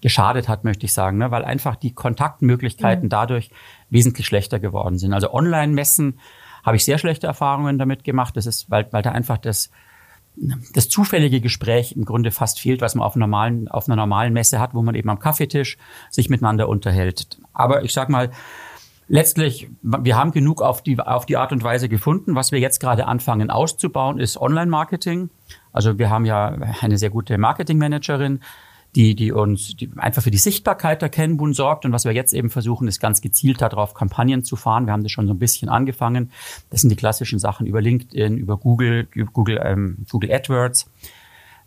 geschadet 0.00 0.48
hat, 0.48 0.64
möchte 0.64 0.84
ich 0.84 0.92
sagen, 0.92 1.18
ne? 1.18 1.30
weil 1.30 1.44
einfach 1.44 1.76
die 1.76 1.94
Kontaktmöglichkeiten 1.94 3.04
mhm. 3.04 3.10
dadurch 3.10 3.50
wesentlich 3.88 4.26
schlechter 4.26 4.58
geworden 4.58 4.98
sind. 4.98 5.12
Also 5.12 5.32
Online-Messen 5.32 6.18
habe 6.64 6.76
ich 6.76 6.84
sehr 6.84 6.98
schlechte 6.98 7.26
Erfahrungen 7.26 7.78
damit 7.78 8.04
gemacht. 8.04 8.36
Das 8.36 8.46
ist, 8.46 8.70
weil, 8.70 8.88
weil 8.92 9.02
da 9.02 9.12
einfach 9.12 9.38
das, 9.38 9.70
das 10.36 10.88
zufällige 10.88 11.40
Gespräch 11.40 11.92
im 11.92 12.04
Grunde 12.04 12.30
fast 12.30 12.60
fehlt, 12.60 12.80
was 12.80 12.94
man 12.94 13.06
auf, 13.06 13.16
normalen, 13.16 13.68
auf 13.68 13.86
einer 13.86 13.96
normalen 13.96 14.32
Messe 14.32 14.60
hat, 14.60 14.74
wo 14.74 14.82
man 14.82 14.94
eben 14.94 15.10
am 15.10 15.18
Kaffeetisch 15.18 15.76
sich 16.10 16.30
miteinander 16.30 16.68
unterhält. 16.68 17.38
Aber 17.52 17.84
ich 17.84 17.92
sag 17.92 18.08
mal, 18.08 18.30
letztlich, 19.08 19.68
wir 19.82 20.16
haben 20.16 20.32
genug 20.32 20.62
auf 20.62 20.82
die, 20.82 20.98
auf 20.98 21.26
die 21.26 21.36
Art 21.36 21.52
und 21.52 21.62
Weise 21.62 21.88
gefunden. 21.88 22.34
Was 22.34 22.50
wir 22.50 22.58
jetzt 22.58 22.80
gerade 22.80 23.06
anfangen 23.06 23.50
auszubauen, 23.50 24.18
ist 24.18 24.38
Online-Marketing. 24.38 25.28
Also 25.72 25.98
wir 25.98 26.08
haben 26.08 26.24
ja 26.24 26.56
eine 26.80 26.96
sehr 26.96 27.10
gute 27.10 27.36
Marketing-Managerin, 27.36 28.40
die, 28.94 29.14
die 29.14 29.32
uns 29.32 29.74
die 29.76 29.90
einfach 29.96 30.22
für 30.22 30.30
die 30.30 30.38
Sichtbarkeit 30.38 31.00
der 31.00 31.08
Kenbun 31.08 31.54
sorgt. 31.54 31.84
Und 31.84 31.92
was 31.92 32.04
wir 32.04 32.12
jetzt 32.12 32.34
eben 32.34 32.50
versuchen, 32.50 32.88
ist 32.88 33.00
ganz 33.00 33.20
gezielt 33.20 33.62
darauf, 33.62 33.94
Kampagnen 33.94 34.44
zu 34.44 34.56
fahren. 34.56 34.86
Wir 34.86 34.92
haben 34.92 35.02
das 35.02 35.12
schon 35.12 35.26
so 35.26 35.32
ein 35.32 35.38
bisschen 35.38 35.68
angefangen. 35.68 36.30
Das 36.70 36.82
sind 36.82 36.90
die 36.90 36.96
klassischen 36.96 37.38
Sachen 37.38 37.66
über 37.66 37.80
LinkedIn, 37.80 38.36
über 38.36 38.58
Google, 38.58 39.08
Google, 39.32 39.60
ähm, 39.64 40.04
Google 40.10 40.32
AdWords. 40.32 40.90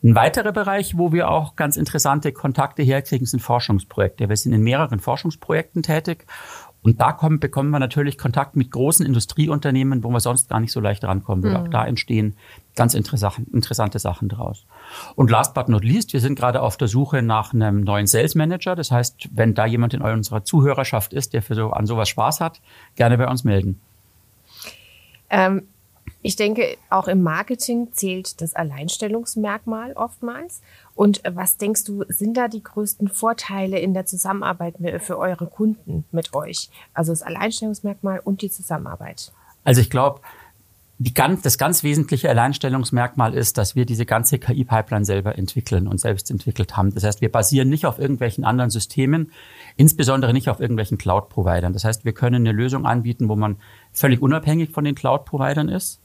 Ein 0.04 0.14
weiterer 0.14 0.52
Bereich, 0.52 1.00
wo 1.00 1.12
wir 1.12 1.32
auch 1.32 1.56
ganz 1.56 1.78
interessante 1.78 2.32
Kontakte 2.32 2.84
herkriegen, 2.84 3.26
sind 3.26 3.40
Forschungsprojekte. 3.40 4.30
Wir 4.30 4.38
sind 4.38 4.54
in 4.54 4.62
mehreren 4.62 5.00
Forschungsprojekten 5.00 5.82
tätig 5.82 6.28
und 6.86 7.02
da 7.02 7.14
kommen, 7.14 7.40
bekommen 7.40 7.72
wir 7.72 7.80
natürlich 7.80 8.16
Kontakt 8.16 8.56
mit 8.56 8.70
großen 8.70 9.04
Industrieunternehmen, 9.04 10.04
wo 10.04 10.10
wir 10.10 10.20
sonst 10.20 10.50
gar 10.50 10.60
nicht 10.60 10.72
so 10.72 10.80
leicht 10.80 11.04
rankommen 11.04 11.44
würden. 11.44 11.60
Mhm. 11.60 11.66
Auch 11.66 11.68
da 11.68 11.84
entstehen 11.84 12.36
ganz 12.76 12.94
interessante 12.94 13.98
Sachen 13.98 14.30
draus. 14.30 14.68
Und 15.16 15.32
last 15.32 15.56
but 15.56 15.68
not 15.68 15.84
least, 15.84 16.14
wir 16.14 16.20
sind 16.20 16.38
gerade 16.38 16.62
auf 16.62 16.78
der 16.78 16.88
Suche 16.88 17.24
nach 17.24 17.56
einem 17.56 17.82
neuen 17.82 18.06
Sales 18.06 18.36
Manager. 18.36 18.76
Das 18.76 18.92
heißt, 18.92 19.30
wenn 19.34 19.56
da 19.56 19.66
jemand 19.66 19.96
in 19.96 20.04
unserer 20.04 20.44
Zuhörerschaft 20.44 21.12
ist, 21.12 21.34
der 21.34 21.42
für 21.42 21.56
so, 21.56 21.72
an 21.72 21.88
sowas 21.88 22.08
Spaß 22.08 22.40
hat, 22.40 22.62
gerne 22.96 23.18
bei 23.18 23.28
uns 23.28 23.44
melden. 23.44 23.82
Ähm, 25.32 25.64
ich 26.26 26.36
denke, 26.36 26.76
auch 26.90 27.08
im 27.08 27.22
Marketing 27.22 27.90
zählt 27.92 28.42
das 28.42 28.56
Alleinstellungsmerkmal 28.56 29.94
oftmals. 29.94 30.64
Und 30.96 31.22
was 31.30 31.58
denkst 31.58 31.84
du, 31.84 32.04
sind 32.08 32.36
da 32.36 32.48
die 32.48 32.64
größten 32.64 33.10
Vorteile 33.10 33.78
in 33.78 33.94
der 33.94 34.08
Zusammenarbeit 34.08 34.78
für 35.04 35.20
eure 35.20 35.46
Kunden 35.46 36.04
mit 36.12 36.34
euch? 36.34 36.72
Also 36.96 37.12
das 37.12 37.22
Alleinstellungsmerkmal 37.22 38.22
und 38.24 38.42
die 38.42 38.50
Zusammenarbeit. 38.50 39.34
Also 39.64 39.82
ich 39.82 39.92
glaube, 39.92 40.22
ganz, 41.14 41.44
das 41.44 41.60
ganz 41.60 41.84
wesentliche 41.84 42.28
Alleinstellungsmerkmal 42.28 43.36
ist, 43.36 43.60
dass 43.60 43.76
wir 43.76 43.86
diese 43.86 44.08
ganze 44.08 44.40
KI-Pipeline 44.40 45.06
selber 45.06 45.38
entwickeln 45.38 45.88
und 45.88 46.00
selbst 46.00 46.32
entwickelt 46.32 46.76
haben. 46.76 46.92
Das 46.92 47.04
heißt, 47.04 47.22
wir 47.22 47.32
basieren 47.32 47.70
nicht 47.70 47.86
auf 47.86 48.00
irgendwelchen 48.00 48.46
anderen 48.46 48.72
Systemen, 48.72 49.32
insbesondere 49.78 50.34
nicht 50.34 50.50
auf 50.50 50.60
irgendwelchen 50.60 50.98
Cloud-Providern. 50.98 51.72
Das 51.72 51.84
heißt, 51.84 52.04
wir 52.04 52.14
können 52.14 52.48
eine 52.48 52.52
Lösung 52.52 52.88
anbieten, 52.88 53.30
wo 53.30 53.36
man 53.36 53.58
völlig 53.94 54.24
unabhängig 54.24 54.72
von 54.72 54.86
den 54.86 54.96
Cloud-Providern 54.96 55.70
ist 55.70 56.02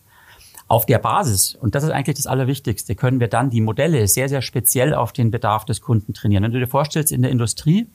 auf 0.70 0.86
der 0.86 1.00
Basis, 1.00 1.56
und 1.56 1.74
das 1.74 1.82
ist 1.82 1.90
eigentlich 1.90 2.14
das 2.14 2.28
Allerwichtigste, 2.28 2.94
können 2.94 3.18
wir 3.18 3.26
dann 3.26 3.50
die 3.50 3.60
Modelle 3.60 4.06
sehr, 4.06 4.28
sehr 4.28 4.40
speziell 4.40 4.94
auf 4.94 5.12
den 5.12 5.32
Bedarf 5.32 5.64
des 5.64 5.80
Kunden 5.80 6.14
trainieren. 6.14 6.44
Wenn 6.44 6.52
du 6.52 6.60
dir 6.60 6.68
vorstellst, 6.68 7.10
in 7.10 7.22
der 7.22 7.32
Industrie, 7.32 7.88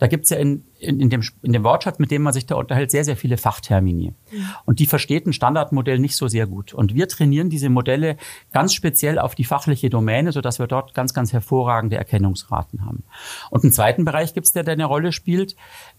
da 0.00 0.08
gibt's 0.08 0.30
ja 0.30 0.38
in, 0.38 0.64
in, 0.80 0.98
in, 0.98 1.08
dem, 1.08 1.22
in 1.42 1.52
dem 1.52 1.62
Wortschatz, 1.62 2.00
mit 2.00 2.10
dem 2.10 2.22
man 2.22 2.32
sich 2.32 2.44
da 2.44 2.56
unterhält, 2.56 2.90
sehr, 2.90 3.04
sehr 3.04 3.16
viele 3.16 3.36
Fachtermini. 3.36 4.12
Mhm. 4.32 4.44
Und 4.64 4.80
die 4.80 4.86
versteht 4.86 5.24
ein 5.24 5.32
Standardmodell 5.32 6.00
nicht 6.00 6.16
so 6.16 6.26
sehr 6.26 6.48
gut. 6.48 6.74
Und 6.74 6.94
wir 6.96 7.06
trainieren 7.06 7.48
diese 7.48 7.68
Modelle 7.68 8.16
ganz 8.52 8.74
speziell 8.74 9.20
auf 9.20 9.36
die 9.36 9.44
fachliche 9.44 9.88
Domäne, 9.88 10.32
sodass 10.32 10.58
wir 10.58 10.66
dort 10.66 10.94
ganz, 10.94 11.14
ganz 11.14 11.32
hervorragende 11.32 11.96
Erkennungsraten 11.96 12.84
haben. 12.84 13.04
Und 13.50 13.62
einen 13.62 13.72
zweiten 13.72 14.04
Bereich 14.04 14.34
gibt's 14.34 14.50
der, 14.50 14.64
der 14.64 14.72
eine 14.72 14.86
Rolle 14.86 15.12
spielt. 15.12 15.54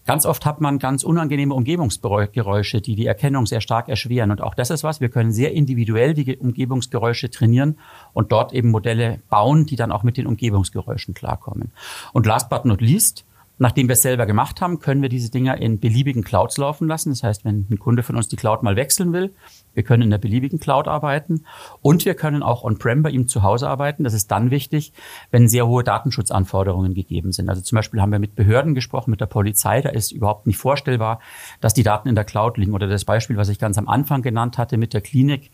Ganz 0.08 0.24
oft 0.24 0.46
hat 0.46 0.62
man 0.62 0.78
ganz 0.78 1.04
unangenehme 1.04 1.52
Umgebungsgeräusche, 1.52 2.80
die 2.80 2.94
die 2.94 3.04
Erkennung 3.04 3.44
sehr 3.44 3.60
stark 3.60 3.90
erschweren. 3.90 4.30
Und 4.30 4.40
auch 4.40 4.54
das 4.54 4.70
ist 4.70 4.82
was, 4.82 5.02
wir 5.02 5.10
können 5.10 5.32
sehr 5.32 5.52
individuell 5.52 6.14
die 6.14 6.38
Umgebungsgeräusche 6.38 7.28
trainieren 7.28 7.78
und 8.14 8.32
dort 8.32 8.54
eben 8.54 8.70
Modelle 8.70 9.20
bauen, 9.28 9.66
die 9.66 9.76
dann 9.76 9.92
auch 9.92 10.04
mit 10.04 10.16
den 10.16 10.26
Umgebungsgeräuschen 10.26 11.12
klarkommen. 11.12 11.72
Und 12.14 12.24
last 12.24 12.48
but 12.48 12.64
not 12.64 12.80
least, 12.80 13.26
Nachdem 13.58 13.88
wir 13.88 13.94
es 13.94 14.02
selber 14.02 14.24
gemacht 14.24 14.60
haben, 14.60 14.78
können 14.78 15.02
wir 15.02 15.08
diese 15.08 15.30
Dinger 15.30 15.60
in 15.60 15.80
beliebigen 15.80 16.22
Clouds 16.22 16.58
laufen 16.58 16.86
lassen. 16.86 17.10
Das 17.10 17.24
heißt, 17.24 17.44
wenn 17.44 17.66
ein 17.70 17.78
Kunde 17.78 18.02
von 18.02 18.16
uns 18.16 18.28
die 18.28 18.36
Cloud 18.36 18.62
mal 18.62 18.76
wechseln 18.76 19.12
will, 19.12 19.34
wir 19.74 19.82
können 19.82 20.04
in 20.04 20.10
der 20.10 20.18
beliebigen 20.18 20.60
Cloud 20.60 20.88
arbeiten 20.88 21.44
und 21.82 22.04
wir 22.04 22.14
können 22.14 22.42
auch 22.42 22.64
on-prem 22.64 23.02
bei 23.02 23.10
ihm 23.10 23.28
zu 23.28 23.42
Hause 23.42 23.68
arbeiten. 23.68 24.04
Das 24.04 24.14
ist 24.14 24.30
dann 24.30 24.50
wichtig, 24.50 24.92
wenn 25.30 25.48
sehr 25.48 25.66
hohe 25.66 25.84
Datenschutzanforderungen 25.84 26.94
gegeben 26.94 27.32
sind. 27.32 27.48
Also 27.48 27.60
zum 27.62 27.76
Beispiel 27.76 28.00
haben 28.00 28.12
wir 28.12 28.18
mit 28.18 28.34
Behörden 28.34 28.74
gesprochen, 28.74 29.10
mit 29.10 29.20
der 29.20 29.26
Polizei. 29.26 29.80
Da 29.80 29.90
ist 29.90 30.12
überhaupt 30.12 30.46
nicht 30.46 30.58
vorstellbar, 30.58 31.20
dass 31.60 31.74
die 31.74 31.82
Daten 31.82 32.08
in 32.08 32.14
der 32.14 32.24
Cloud 32.24 32.58
liegen. 32.58 32.74
Oder 32.74 32.86
das 32.86 33.04
Beispiel, 33.04 33.36
was 33.36 33.48
ich 33.48 33.58
ganz 33.58 33.78
am 33.78 33.88
Anfang 33.88 34.22
genannt 34.22 34.58
hatte 34.58 34.76
mit 34.78 34.94
der 34.94 35.00
Klinik 35.00 35.50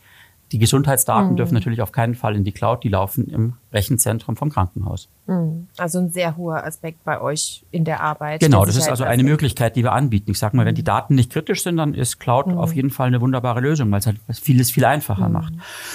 die 0.54 0.60
Gesundheitsdaten 0.60 1.32
mhm. 1.32 1.36
dürfen 1.36 1.54
natürlich 1.54 1.82
auf 1.82 1.90
keinen 1.90 2.14
Fall 2.14 2.36
in 2.36 2.44
die 2.44 2.52
Cloud, 2.52 2.84
die 2.84 2.88
laufen 2.88 3.26
im 3.26 3.54
Rechenzentrum 3.72 4.36
vom 4.36 4.50
Krankenhaus. 4.50 5.08
Mhm. 5.26 5.66
Also 5.76 5.98
ein 5.98 6.10
sehr 6.10 6.36
hoher 6.36 6.64
Aspekt 6.64 7.02
bei 7.02 7.20
euch 7.20 7.64
in 7.72 7.84
der 7.84 8.00
Arbeit. 8.00 8.38
Genau, 8.38 8.64
das 8.64 8.76
ist 8.76 8.88
also 8.88 9.02
eine 9.02 9.24
Möglichkeit, 9.24 9.74
die 9.74 9.82
wir 9.82 9.90
anbieten. 9.90 10.30
Ich 10.30 10.38
sage 10.38 10.56
mal, 10.56 10.64
wenn 10.64 10.76
die 10.76 10.82
mhm. 10.82 10.86
Daten 10.86 11.16
nicht 11.16 11.32
kritisch 11.32 11.64
sind, 11.64 11.76
dann 11.78 11.92
ist 11.92 12.20
Cloud 12.20 12.46
mhm. 12.46 12.58
auf 12.58 12.72
jeden 12.72 12.90
Fall 12.90 13.08
eine 13.08 13.20
wunderbare 13.20 13.58
Lösung, 13.58 13.90
weil 13.90 13.98
es 13.98 14.06
halt 14.06 14.20
vieles 14.30 14.70
viel 14.70 14.84
einfacher 14.84 15.26
mhm. 15.26 15.32
macht. 15.32 15.54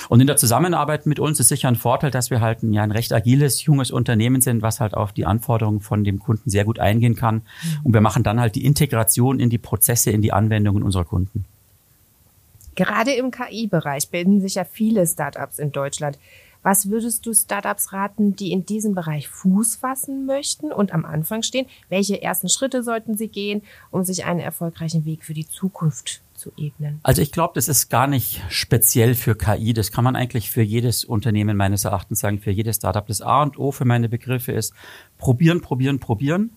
Und 0.10 0.20
in 0.20 0.28
der 0.28 0.36
Zusammenarbeit 0.36 1.06
mit 1.06 1.22
uns 1.22 1.40
ist 1.40 1.48
sicher 1.48 1.70
ein 1.70 1.78
Vorteil, 1.78 2.12
dass 2.12 2.30
wir 2.30 2.42
halt 2.42 2.62
ein, 2.62 2.74
ja, 2.74 2.84
ein 2.84 2.92
recht 2.92 3.14
agiles, 3.14 3.64
junges 3.64 3.92
Unternehmen 3.92 4.42
sind, 4.42 4.62
was 4.62 4.82
halt 4.82 4.94
auf 4.94 5.14
die 5.14 5.26
Anforderungen 5.26 5.80
von 5.80 6.04
dem 6.04 6.20
Kunden 6.20 6.50
sehr 6.50 6.66
gut 6.66 6.80
eingehen 6.80 7.16
kann. 7.16 7.44
Und 7.86 7.94
wir 7.94 8.02
machen 8.02 8.24
dann 8.24 8.42
halt 8.42 8.56
die 8.56 8.66
Integration 8.66 9.40
in 9.40 9.50
die 9.50 9.58
Prozesse, 9.58 10.12
in 10.12 10.22
die 10.22 10.34
Anwendungen 10.34 10.84
unserer 10.84 11.06
Kunden. 11.06 11.46
Gerade 12.76 13.12
im 13.14 13.32
KI-Bereich 13.32 14.10
bilden 14.10 14.42
sich 14.42 14.56
ja 14.56 14.64
viele 14.64 15.06
Startups 15.06 15.60
in 15.60 15.72
Deutschland. 15.72 16.18
Was 16.62 16.90
würdest 16.90 17.26
du 17.26 17.34
Startups 17.34 17.94
raten, 17.94 18.36
die 18.36 18.52
in 18.52 18.66
diesem 18.66 18.94
Bereich 18.94 19.30
Fuß 19.30 19.78
fassen 19.78 20.26
möchten 20.26 20.74
und 20.74 20.94
am 20.94 21.06
Anfang 21.06 21.42
stehen? 21.42 21.68
Welche 21.88 22.22
ersten 22.22 22.50
Schritte 22.50 22.84
sollten 22.84 23.16
sie 23.16 23.30
gehen, 23.30 23.62
um 23.92 24.04
sich 24.04 24.26
einen 24.26 24.42
erfolgreichen 24.42 25.06
Weg 25.06 25.24
für 25.24 25.34
die 25.34 25.48
Zukunft 25.48 26.22
zu 26.34 26.52
ebnen? 26.58 27.00
Also 27.04 27.22
ich 27.22 27.32
glaube, 27.32 27.54
das 27.56 27.70
ist 27.70 27.90
gar 27.90 28.08
nicht 28.08 28.42
speziell 28.50 29.16
für 29.16 29.36
KI. 29.36 29.74
Das 29.74 29.92
kann 29.94 30.04
man 30.04 30.18
eigentlich 30.18 30.52
für 30.52 30.62
jedes 30.62 31.06
Unternehmen 31.06 31.56
meines 31.56 31.86
Erachtens 31.86 32.20
sagen, 32.20 32.40
für 32.40 32.52
jedes 32.52 32.76
Startup. 32.76 33.08
Das 33.08 33.22
A 33.22 33.42
und 33.42 33.58
O 33.58 33.72
für 33.72 33.86
meine 33.86 34.10
Begriffe 34.10 34.52
ist 34.52 34.74
probieren, 35.18 35.62
probieren, 35.62 36.00
probieren. 36.00 36.52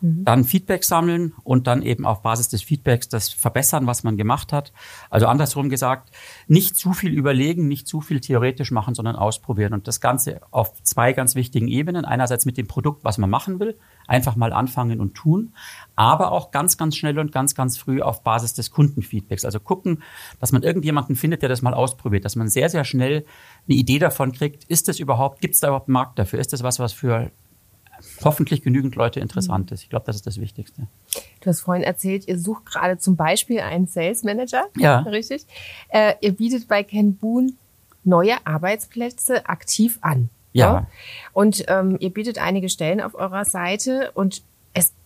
Mhm. 0.00 0.24
Dann 0.24 0.44
Feedback 0.44 0.84
sammeln 0.84 1.34
und 1.44 1.66
dann 1.66 1.82
eben 1.82 2.06
auf 2.06 2.22
Basis 2.22 2.48
des 2.48 2.62
Feedbacks 2.62 3.08
das 3.08 3.30
verbessern, 3.30 3.86
was 3.86 4.04
man 4.04 4.16
gemacht 4.16 4.52
hat. 4.52 4.72
Also 5.10 5.26
andersrum 5.26 5.68
gesagt, 5.68 6.10
nicht 6.46 6.76
zu 6.76 6.92
viel 6.92 7.12
überlegen, 7.12 7.68
nicht 7.68 7.86
zu 7.86 8.00
viel 8.00 8.20
theoretisch 8.20 8.70
machen, 8.70 8.94
sondern 8.94 9.16
ausprobieren. 9.16 9.72
Und 9.74 9.88
das 9.88 10.00
Ganze 10.00 10.40
auf 10.50 10.82
zwei 10.82 11.12
ganz 11.12 11.34
wichtigen 11.34 11.68
Ebenen. 11.68 12.04
Einerseits 12.04 12.46
mit 12.46 12.56
dem 12.56 12.66
Produkt, 12.66 13.04
was 13.04 13.18
man 13.18 13.30
machen 13.30 13.60
will, 13.60 13.78
einfach 14.06 14.36
mal 14.36 14.52
anfangen 14.52 15.00
und 15.00 15.14
tun, 15.14 15.52
aber 15.96 16.32
auch 16.32 16.50
ganz, 16.50 16.76
ganz 16.76 16.96
schnell 16.96 17.18
und 17.18 17.32
ganz, 17.32 17.54
ganz 17.54 17.76
früh 17.76 18.00
auf 18.00 18.22
Basis 18.22 18.54
des 18.54 18.70
Kundenfeedbacks. 18.70 19.44
Also 19.44 19.60
gucken, 19.60 20.02
dass 20.40 20.52
man 20.52 20.62
irgendjemanden 20.62 21.16
findet, 21.16 21.42
der 21.42 21.48
das 21.48 21.62
mal 21.62 21.74
ausprobiert, 21.74 22.24
dass 22.24 22.36
man 22.36 22.48
sehr, 22.48 22.68
sehr 22.70 22.84
schnell 22.84 23.24
eine 23.68 23.76
Idee 23.76 23.98
davon 23.98 24.32
kriegt, 24.32 24.64
ist 24.64 24.88
das 24.88 24.98
überhaupt, 24.98 25.40
gibt 25.40 25.54
es 25.54 25.60
da 25.60 25.68
überhaupt 25.68 25.88
einen 25.88 25.94
Markt 25.94 26.18
dafür? 26.18 26.38
Ist 26.38 26.52
das 26.52 26.62
was, 26.62 26.78
was 26.78 26.92
für 26.92 27.30
hoffentlich 28.24 28.62
genügend 28.62 28.94
Leute 28.94 29.20
interessant 29.20 29.70
ist. 29.72 29.82
Ich 29.82 29.90
glaube, 29.90 30.06
das 30.06 30.16
ist 30.16 30.26
das 30.26 30.40
Wichtigste. 30.40 30.86
Du 31.40 31.50
hast 31.50 31.60
vorhin 31.60 31.84
erzählt, 31.84 32.26
ihr 32.28 32.38
sucht 32.38 32.66
gerade 32.66 32.98
zum 32.98 33.16
Beispiel 33.16 33.60
einen 33.60 33.86
Sales 33.86 34.22
Manager. 34.22 34.66
Ja. 34.76 35.00
Richtig. 35.00 35.46
Äh, 35.88 36.14
ihr 36.20 36.32
bietet 36.32 36.68
bei 36.68 36.82
Ken 36.82 37.16
Boon 37.16 37.56
neue 38.04 38.34
Arbeitsplätze 38.46 39.48
aktiv 39.48 39.98
an. 40.00 40.30
Ja. 40.52 40.72
ja? 40.72 40.86
Und 41.32 41.64
ähm, 41.68 41.96
ihr 42.00 42.10
bietet 42.10 42.38
einige 42.38 42.68
Stellen 42.68 43.00
auf 43.00 43.14
eurer 43.14 43.44
Seite 43.44 44.10
und 44.14 44.42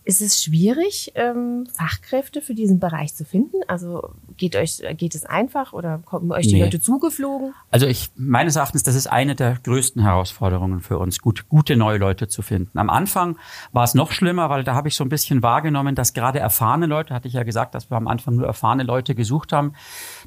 Ist 0.05 0.21
es 0.21 0.43
schwierig, 0.43 1.13
ähm, 1.15 1.65
Fachkräfte 1.71 2.41
für 2.41 2.53
diesen 2.53 2.79
Bereich 2.79 3.15
zu 3.15 3.23
finden? 3.23 3.57
Also 3.67 4.09
geht 4.35 4.55
euch 4.55 4.81
geht 4.97 5.15
es 5.15 5.25
einfach 5.25 5.71
oder 5.71 5.99
kommen 5.99 6.31
euch 6.31 6.47
die 6.47 6.55
nee. 6.55 6.63
Leute 6.63 6.81
zugeflogen? 6.81 7.53
Also 7.71 7.87
ich 7.87 8.11
meines 8.17 8.57
Erachtens, 8.57 8.83
das 8.83 8.95
ist 8.95 9.07
eine 9.07 9.33
der 9.33 9.57
größten 9.63 10.01
Herausforderungen 10.01 10.81
für 10.81 10.99
uns, 10.99 11.19
gut, 11.19 11.47
gute 11.47 11.77
neue 11.77 11.99
Leute 11.99 12.27
zu 12.27 12.41
finden. 12.41 12.77
Am 12.77 12.89
Anfang 12.89 13.37
war 13.71 13.85
es 13.85 13.93
noch 13.93 14.11
schlimmer, 14.11 14.49
weil 14.49 14.65
da 14.65 14.75
habe 14.75 14.89
ich 14.89 14.95
so 14.95 15.05
ein 15.05 15.09
bisschen 15.09 15.41
wahrgenommen, 15.41 15.95
dass 15.95 16.13
gerade 16.13 16.39
erfahrene 16.39 16.85
Leute, 16.85 17.13
hatte 17.13 17.29
ich 17.29 17.35
ja 17.35 17.43
gesagt, 17.43 17.73
dass 17.73 17.89
wir 17.89 17.95
am 17.95 18.09
Anfang 18.09 18.35
nur 18.35 18.45
erfahrene 18.45 18.83
Leute 18.83 19.15
gesucht 19.15 19.53
haben, 19.53 19.73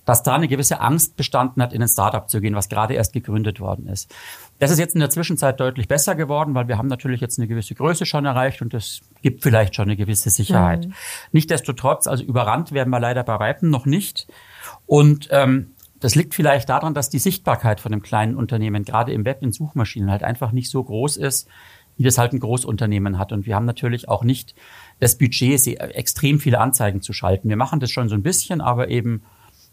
dass 0.06 0.22
da 0.22 0.34
eine 0.34 0.48
gewisse 0.48 0.80
Angst 0.80 1.16
bestanden 1.16 1.62
hat, 1.62 1.74
in 1.74 1.82
ein 1.82 1.88
Startup 1.88 2.28
zu 2.30 2.40
gehen, 2.40 2.54
was 2.54 2.70
gerade 2.70 2.94
erst 2.94 3.12
gegründet 3.12 3.60
worden 3.60 3.88
ist. 3.88 4.14
Das 4.58 4.70
ist 4.70 4.78
jetzt 4.78 4.94
in 4.94 5.00
der 5.00 5.10
Zwischenzeit 5.10 5.60
deutlich 5.60 5.86
besser 5.86 6.14
geworden, 6.14 6.54
weil 6.54 6.66
wir 6.66 6.78
haben 6.78 6.88
natürlich 6.88 7.20
jetzt 7.20 7.38
eine 7.38 7.46
gewisse 7.46 7.74
Größe 7.74 8.06
schon 8.06 8.24
erreicht 8.24 8.62
und 8.62 8.72
das 8.72 9.02
gibt 9.26 9.42
vielleicht 9.42 9.74
schon 9.74 9.86
eine 9.88 9.96
gewisse 9.96 10.30
Sicherheit. 10.30 10.86
Mhm. 10.86 10.94
Nichtsdestotrotz, 11.32 12.06
also 12.06 12.22
überrannt 12.22 12.70
werden 12.70 12.90
wir 12.90 13.00
leider 13.00 13.24
bei 13.24 13.40
Weitem 13.40 13.70
noch 13.70 13.84
nicht. 13.84 14.28
Und 14.86 15.26
ähm, 15.32 15.72
das 15.98 16.14
liegt 16.14 16.32
vielleicht 16.32 16.68
daran, 16.68 16.94
dass 16.94 17.10
die 17.10 17.18
Sichtbarkeit 17.18 17.80
von 17.80 17.92
einem 17.92 18.02
kleinen 18.02 18.36
Unternehmen 18.36 18.84
gerade 18.84 19.12
im 19.12 19.24
Web 19.24 19.42
in 19.42 19.50
Suchmaschinen 19.50 20.12
halt 20.12 20.22
einfach 20.22 20.52
nicht 20.52 20.70
so 20.70 20.84
groß 20.84 21.16
ist, 21.16 21.48
wie 21.96 22.04
das 22.04 22.18
halt 22.18 22.34
ein 22.34 22.38
Großunternehmen 22.38 23.18
hat. 23.18 23.32
Und 23.32 23.46
wir 23.46 23.56
haben 23.56 23.64
natürlich 23.64 24.08
auch 24.08 24.22
nicht 24.22 24.54
das 25.00 25.18
Budget, 25.18 25.66
extrem 25.66 26.38
viele 26.38 26.60
Anzeigen 26.60 27.02
zu 27.02 27.12
schalten. 27.12 27.48
Wir 27.48 27.56
machen 27.56 27.80
das 27.80 27.90
schon 27.90 28.08
so 28.08 28.14
ein 28.14 28.22
bisschen, 28.22 28.60
aber 28.60 28.90
eben 28.90 29.24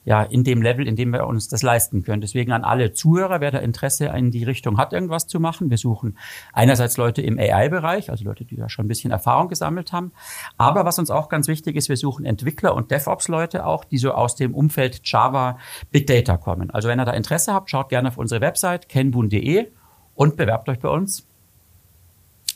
ja, 0.05 0.23
in 0.23 0.43
dem 0.43 0.61
Level, 0.61 0.87
in 0.87 0.95
dem 0.95 1.11
wir 1.11 1.25
uns 1.25 1.47
das 1.47 1.61
leisten 1.61 2.03
können. 2.03 2.21
Deswegen 2.21 2.51
an 2.51 2.63
alle 2.63 2.93
Zuhörer, 2.93 3.39
wer 3.41 3.51
da 3.51 3.59
Interesse 3.59 4.07
in 4.07 4.31
die 4.31 4.43
Richtung 4.43 4.77
hat, 4.77 4.93
irgendwas 4.93 5.27
zu 5.27 5.39
machen. 5.39 5.69
Wir 5.69 5.77
suchen 5.77 6.17
einerseits 6.51 6.97
Leute 6.97 7.21
im 7.21 7.39
AI-Bereich, 7.39 8.09
also 8.09 8.25
Leute, 8.25 8.45
die 8.45 8.55
da 8.55 8.69
schon 8.69 8.85
ein 8.85 8.89
bisschen 8.89 9.11
Erfahrung 9.11 9.47
gesammelt 9.47 9.93
haben. 9.93 10.11
Aber 10.57 10.85
was 10.85 10.99
uns 10.99 11.09
auch 11.09 11.29
ganz 11.29 11.47
wichtig 11.47 11.75
ist, 11.75 11.89
wir 11.89 11.97
suchen 11.97 12.25
Entwickler 12.25 12.75
und 12.75 12.91
DevOps-Leute 12.91 13.65
auch, 13.65 13.85
die 13.85 13.97
so 13.97 14.11
aus 14.11 14.35
dem 14.35 14.53
Umfeld 14.53 15.01
Java 15.03 15.57
Big 15.91 16.07
Data 16.07 16.37
kommen. 16.37 16.69
Also 16.69 16.89
wenn 16.89 16.99
ihr 16.99 17.05
da 17.05 17.13
Interesse 17.13 17.53
habt, 17.53 17.69
schaut 17.69 17.89
gerne 17.89 18.09
auf 18.09 18.17
unsere 18.17 18.41
Website 18.41 18.89
kenbun.de 18.89 19.67
und 20.15 20.35
bewerbt 20.35 20.67
euch 20.69 20.79
bei 20.79 20.89
uns. 20.89 21.25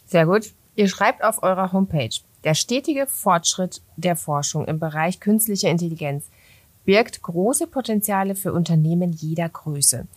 Sehr 0.05 0.25
gut. 0.25 0.53
Ihr 0.75 0.87
schreibt 0.87 1.23
auf 1.23 1.41
eurer 1.41 1.73
Homepage, 1.73 2.09
der 2.43 2.53
stetige 2.53 3.07
Fortschritt 3.07 3.81
der 3.95 4.15
Forschung 4.15 4.65
im 4.65 4.79
Bereich 4.79 5.19
künstlicher 5.19 5.69
Intelligenz 5.69 6.29
birgt 6.87 7.21
große 7.21 7.67
Potenziale 7.67 8.33
für 8.33 8.53
Unternehmen 8.53 9.11
jeder 9.11 9.49
Größe. 9.49 10.07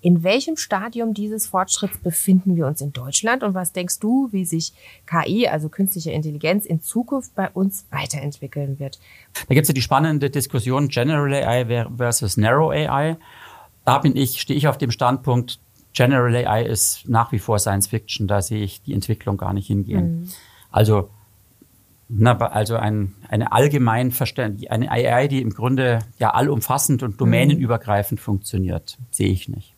In 0.00 0.22
welchem 0.22 0.56
Stadium 0.56 1.12
dieses 1.12 1.48
Fortschritts 1.48 1.98
befinden 1.98 2.54
wir 2.54 2.68
uns 2.68 2.80
in 2.80 2.92
Deutschland 2.92 3.42
und 3.42 3.52
was 3.52 3.72
denkst 3.72 3.98
du, 3.98 4.28
wie 4.30 4.44
sich 4.44 4.72
KI, 5.06 5.48
also 5.48 5.68
künstliche 5.68 6.12
Intelligenz, 6.12 6.66
in 6.66 6.80
Zukunft 6.80 7.34
bei 7.34 7.50
uns 7.50 7.84
weiterentwickeln 7.90 8.78
wird? 8.78 9.00
Da 9.48 9.54
gibt 9.54 9.64
es 9.64 9.68
ja 9.68 9.74
die 9.74 9.82
spannende 9.82 10.30
Diskussion 10.30 10.86
General 10.86 11.34
AI 11.34 11.86
versus 11.96 12.36
Narrow 12.36 12.70
AI. 12.70 13.16
Da 13.84 13.98
bin 13.98 14.14
ich, 14.16 14.40
stehe 14.40 14.56
ich 14.56 14.68
auf 14.68 14.78
dem 14.78 14.92
Standpunkt, 14.92 15.58
General 15.92 16.32
AI 16.34 16.62
ist 16.62 17.08
nach 17.08 17.32
wie 17.32 17.40
vor 17.40 17.58
Science 17.58 17.88
Fiction, 17.88 18.28
da 18.28 18.40
sehe 18.40 18.62
ich 18.62 18.82
die 18.82 18.94
Entwicklung 18.94 19.36
gar 19.36 19.52
nicht 19.52 19.66
hingehen. 19.66 20.20
Mhm. 20.20 20.28
Also 20.70 21.10
na, 22.12 22.36
also 22.36 22.76
ein, 22.76 23.14
eine 23.28 23.52
allgemein 23.52 24.10
verständliche, 24.10 24.70
eine 24.72 24.90
AI, 24.90 25.28
die 25.28 25.40
im 25.40 25.50
Grunde 25.50 26.00
ja 26.18 26.30
allumfassend 26.30 27.02
und 27.02 27.20
domänenübergreifend 27.20 28.20
mhm. 28.20 28.24
funktioniert, 28.24 28.98
sehe 29.10 29.30
ich 29.30 29.48
nicht. 29.48 29.74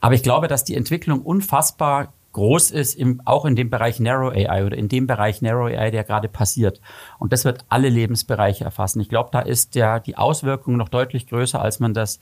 Aber 0.00 0.14
ich 0.14 0.22
glaube, 0.22 0.48
dass 0.48 0.64
die 0.64 0.74
Entwicklung 0.74 1.20
unfassbar 1.20 2.14
groß 2.32 2.70
ist, 2.70 2.94
im, 2.94 3.20
auch 3.26 3.44
in 3.44 3.56
dem 3.56 3.68
Bereich 3.68 4.00
Narrow 4.00 4.32
AI 4.32 4.64
oder 4.64 4.78
in 4.78 4.88
dem 4.88 5.06
Bereich 5.06 5.42
Narrow 5.42 5.66
AI, 5.66 5.90
der 5.90 6.04
gerade 6.04 6.28
passiert. 6.28 6.80
Und 7.18 7.32
das 7.32 7.44
wird 7.44 7.64
alle 7.68 7.90
Lebensbereiche 7.90 8.64
erfassen. 8.64 9.00
Ich 9.00 9.08
glaube, 9.08 9.28
da 9.32 9.40
ist 9.40 9.74
der, 9.74 10.00
die 10.00 10.16
Auswirkung 10.16 10.76
noch 10.76 10.88
deutlich 10.88 11.26
größer, 11.26 11.60
als 11.60 11.80
man 11.80 11.92
das 11.92 12.20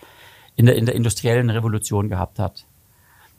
in 0.57 0.67
der, 0.67 0.77
in 0.77 0.87
der 0.87 0.97
industriellen 0.97 1.51
Revolution 1.51 2.09
gehabt 2.09 2.39
hat 2.41 2.67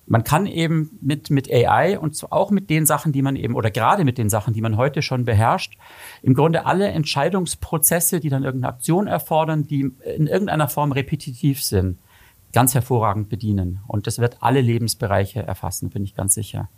man 0.09 0.23
kann 0.23 0.47
eben 0.47 0.97
mit, 1.01 1.29
mit 1.29 1.49
AI 1.53 1.99
und 1.99 2.31
auch 2.31 2.49
mit 2.49 2.71
den 2.71 2.87
Sachen, 2.87 3.11
die 3.11 3.21
man 3.21 3.35
eben, 3.35 3.55
oder 3.55 3.69
gerade 3.69 4.03
mit 4.03 4.17
den 4.17 4.29
Sachen, 4.29 4.55
die 4.55 4.61
man 4.61 4.75
heute 4.75 5.03
schon 5.03 5.23
beherrscht, 5.23 5.77
im 6.23 6.33
Grunde 6.33 6.65
alle 6.65 6.87
Entscheidungsprozesse, 6.87 8.19
die 8.19 8.29
dann 8.29 8.43
irgendeine 8.43 8.73
Aktion 8.73 9.05
erfordern, 9.05 9.67
die 9.67 9.91
in 10.17 10.25
irgendeiner 10.25 10.67
Form 10.67 10.91
repetitiv 10.91 11.63
sind, 11.63 11.99
ganz 12.53 12.73
hervorragend 12.73 13.29
bedienen. 13.29 13.81
Und 13.87 14.07
das 14.07 14.17
wird 14.17 14.37
alle 14.41 14.61
Lebensbereiche 14.61 15.43
erfassen, 15.43 15.91
bin 15.91 16.03
ich 16.03 16.15
ganz 16.15 16.33
sicher. 16.33 16.69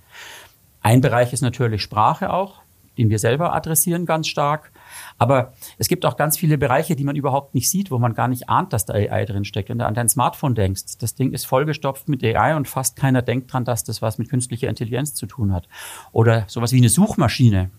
Ein 0.82 1.00
Bereich 1.00 1.32
ist 1.32 1.42
natürlich 1.42 1.82
Sprache 1.82 2.34
auch, 2.34 2.62
den 2.98 3.10
wir 3.10 3.20
selber 3.20 3.56
adressieren 3.56 4.06
ganz 4.06 4.28
stark. 4.28 4.74
Aber 5.18 5.54
es 5.78 5.88
gibt 5.88 6.06
auch 6.06 6.18
ganz 6.18 6.38
viele 6.38 6.58
Bereiche, 6.58 6.96
die 6.96 7.04
man 7.04 7.16
überhaupt 7.16 7.56
nicht 7.56 7.70
sieht, 7.70 7.92
wo 7.92 8.00
man 8.00 8.14
gar 8.14 8.28
nicht 8.28 8.50
ahnt, 8.50 8.74
dass 8.74 8.86
da 8.86 8.94
AI 8.94 9.26
drin 9.26 9.46
steckt. 9.46 9.70
Wenn 9.70 9.80
du 9.80 9.86
an 9.86 9.94
dein 9.94 10.10
Smartphone 10.10 10.56
denkst, 10.56 10.98
das 11.00 11.16
Ding 11.16 11.34
ist 11.34 11.46
vollgestopft 11.46 12.10
mit 12.10 12.24
AI 12.24 12.56
und 12.56 12.68
fast 12.68 12.96
keiner 12.96 13.22
denkt 13.22 13.52
dran, 13.54 13.66
dass 13.66 13.84
das 13.84 14.02
was 14.02 14.18
mit 14.18 14.30
künstlicher 14.30 14.70
Intelligenz 14.70 15.14
zu 15.14 15.26
tun 15.26 15.54
hat. 15.54 15.68
Oder 16.12 16.46
sowas 16.48 16.72
wie 16.72 16.78
eine 16.78 16.90
Suchmaschine. 16.90 17.70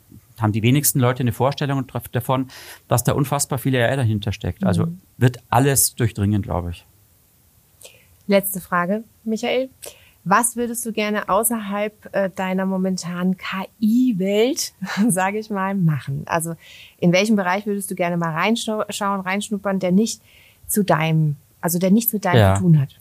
Haben 0.41 0.53
die 0.53 0.63
wenigsten 0.63 0.99
Leute 0.99 1.21
eine 1.21 1.33
Vorstellung 1.33 1.87
davon, 2.13 2.49
dass 2.89 3.05
da 3.05 3.13
unfassbar 3.13 3.59
viel 3.59 3.77
AI 3.77 3.97
dahinter 3.97 4.33
steckt. 4.33 4.65
Also 4.65 4.87
mhm. 4.87 5.01
wird 5.19 5.39
alles 5.51 5.95
durchdringen, 5.95 6.43
glaube 6.43 6.71
ich. 6.71 6.87
Letzte 8.27 8.61
Frage, 8.61 9.05
Michael. 9.25 9.69
Was 10.25 10.57
würdest 10.57 10.87
du 10.87 10.93
gerne 10.93 11.29
außerhalb 11.29 12.15
äh, 12.15 12.31
deiner 12.31 12.65
momentanen 12.65 13.37
KI-Welt, 13.37 14.73
sage 15.09 15.39
ich 15.39 15.51
mal, 15.51 15.75
machen? 15.75 16.23
Also 16.27 16.55
in 16.99 17.13
welchem 17.13 17.37
Bereich 17.37 17.67
würdest 17.67 17.91
du 17.91 17.95
gerne 17.95 18.17
mal 18.17 18.33
reinschauen, 18.33 19.21
reinschnuppern, 19.21 19.81
der 19.81 19.93
nicht 19.93 20.23
zu 20.67 20.85
deinem, 20.85 21.37
also 21.61 21.79
der 21.79 21.91
nichts 21.91 22.13
mit 22.13 22.25
deinem 22.25 22.39
ja. 22.39 22.55
zu 22.55 22.63
tun 22.63 22.81
hat? 22.81 22.99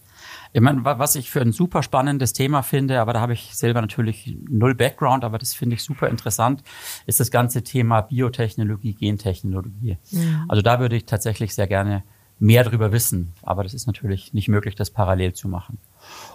Ich 0.54 0.62
meine, 0.62 0.84
was 0.84 1.16
ich 1.16 1.32
für 1.32 1.42
ein 1.42 1.54
super 1.54 1.82
spannendes 1.82 2.34
Thema 2.34 2.62
finde, 2.62 3.00
aber 3.00 3.14
da 3.14 3.22
habe 3.22 3.34
ich 3.34 3.56
selber 3.56 3.80
natürlich 3.80 4.38
null 4.50 4.76
Background, 4.76 5.24
aber 5.24 5.38
das 5.38 5.54
finde 5.54 5.76
ich 5.76 5.84
super 5.84 6.10
interessant, 6.10 6.62
ist 7.06 7.22
das 7.22 7.32
ganze 7.32 7.64
Thema 7.64 8.02
Biotechnologie, 8.02 8.94
Gentechnologie. 8.94 9.98
Mhm. 10.12 10.46
Also 10.50 10.62
da 10.62 10.80
würde 10.82 10.98
ich 10.98 11.06
tatsächlich 11.06 11.56
sehr 11.56 11.68
gerne 11.68 12.04
mehr 12.42 12.64
darüber 12.64 12.92
wissen, 12.92 13.34
aber 13.44 13.64
das 13.64 13.74
ist 13.74 13.86
natürlich 13.86 14.34
nicht 14.34 14.48
möglich, 14.48 14.76
das 14.76 14.90
parallel 14.90 15.34
zu 15.34 15.48
machen. 15.48 15.78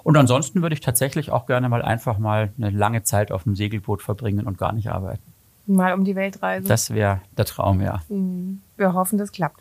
Und 0.05 0.16
ansonsten 0.16 0.62
würde 0.62 0.75
ich 0.75 0.81
tatsächlich 0.81 1.33
auch 1.33 1.47
gerne 1.47 1.69
mal 1.69 1.83
einfach 1.83 2.19
mal 2.19 2.53
eine 2.57 2.71
lange 2.71 3.03
Zeit 3.03 3.33
auf 3.33 3.45
einem 3.45 3.57
Segelboot 3.57 4.03
verbringen 4.03 4.47
und 4.47 4.57
gar 4.57 4.73
nicht 4.73 4.88
arbeiten. 4.88 5.23
Mal 5.66 5.95
um 5.95 6.05
die 6.05 6.14
Welt 6.14 6.42
reisen. 6.42 6.69
Das 6.69 6.90
wäre 6.90 7.21
der 7.37 7.45
Traum, 7.45 7.81
ja. 7.81 8.03
Mhm. 8.09 8.62
Wir 8.77 8.95
hoffen, 8.95 9.19
das 9.19 9.33
klappt. 9.33 9.61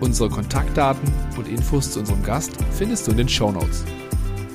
Unsere 0.00 0.28
Kontaktdaten 0.28 1.08
und 1.36 1.46
Infos 1.46 1.92
zu 1.92 2.00
unserem 2.00 2.24
Gast 2.24 2.56
findest 2.72 3.06
du 3.06 3.12
in 3.12 3.18
den 3.18 3.28
Show 3.28 3.52
Notes. 3.52 3.84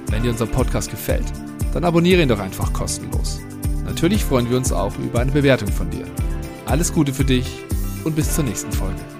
Wenn 0.08 0.23
dir 0.23 0.32
unser 0.32 0.47
Podcast 0.47 0.91
gefällt, 0.91 1.32
dann 1.73 1.86
abonniere 1.86 2.21
ihn 2.21 2.28
doch 2.28 2.39
einfach 2.39 2.73
kostenlos. 2.73 3.39
Natürlich 3.86 4.25
freuen 4.25 4.49
wir 4.49 4.58
uns 4.58 4.73
auch 4.73 4.99
über 4.99 5.21
eine 5.21 5.32
Bewertung 5.32 5.69
von 5.69 5.89
dir. 5.89 6.04
Alles 6.65 6.91
Gute 6.91 7.13
für 7.13 7.23
dich 7.23 7.47
und 8.04 8.17
bis 8.17 8.36
zur 8.36 8.43
nächsten 8.43 8.73
Folge. 8.73 9.14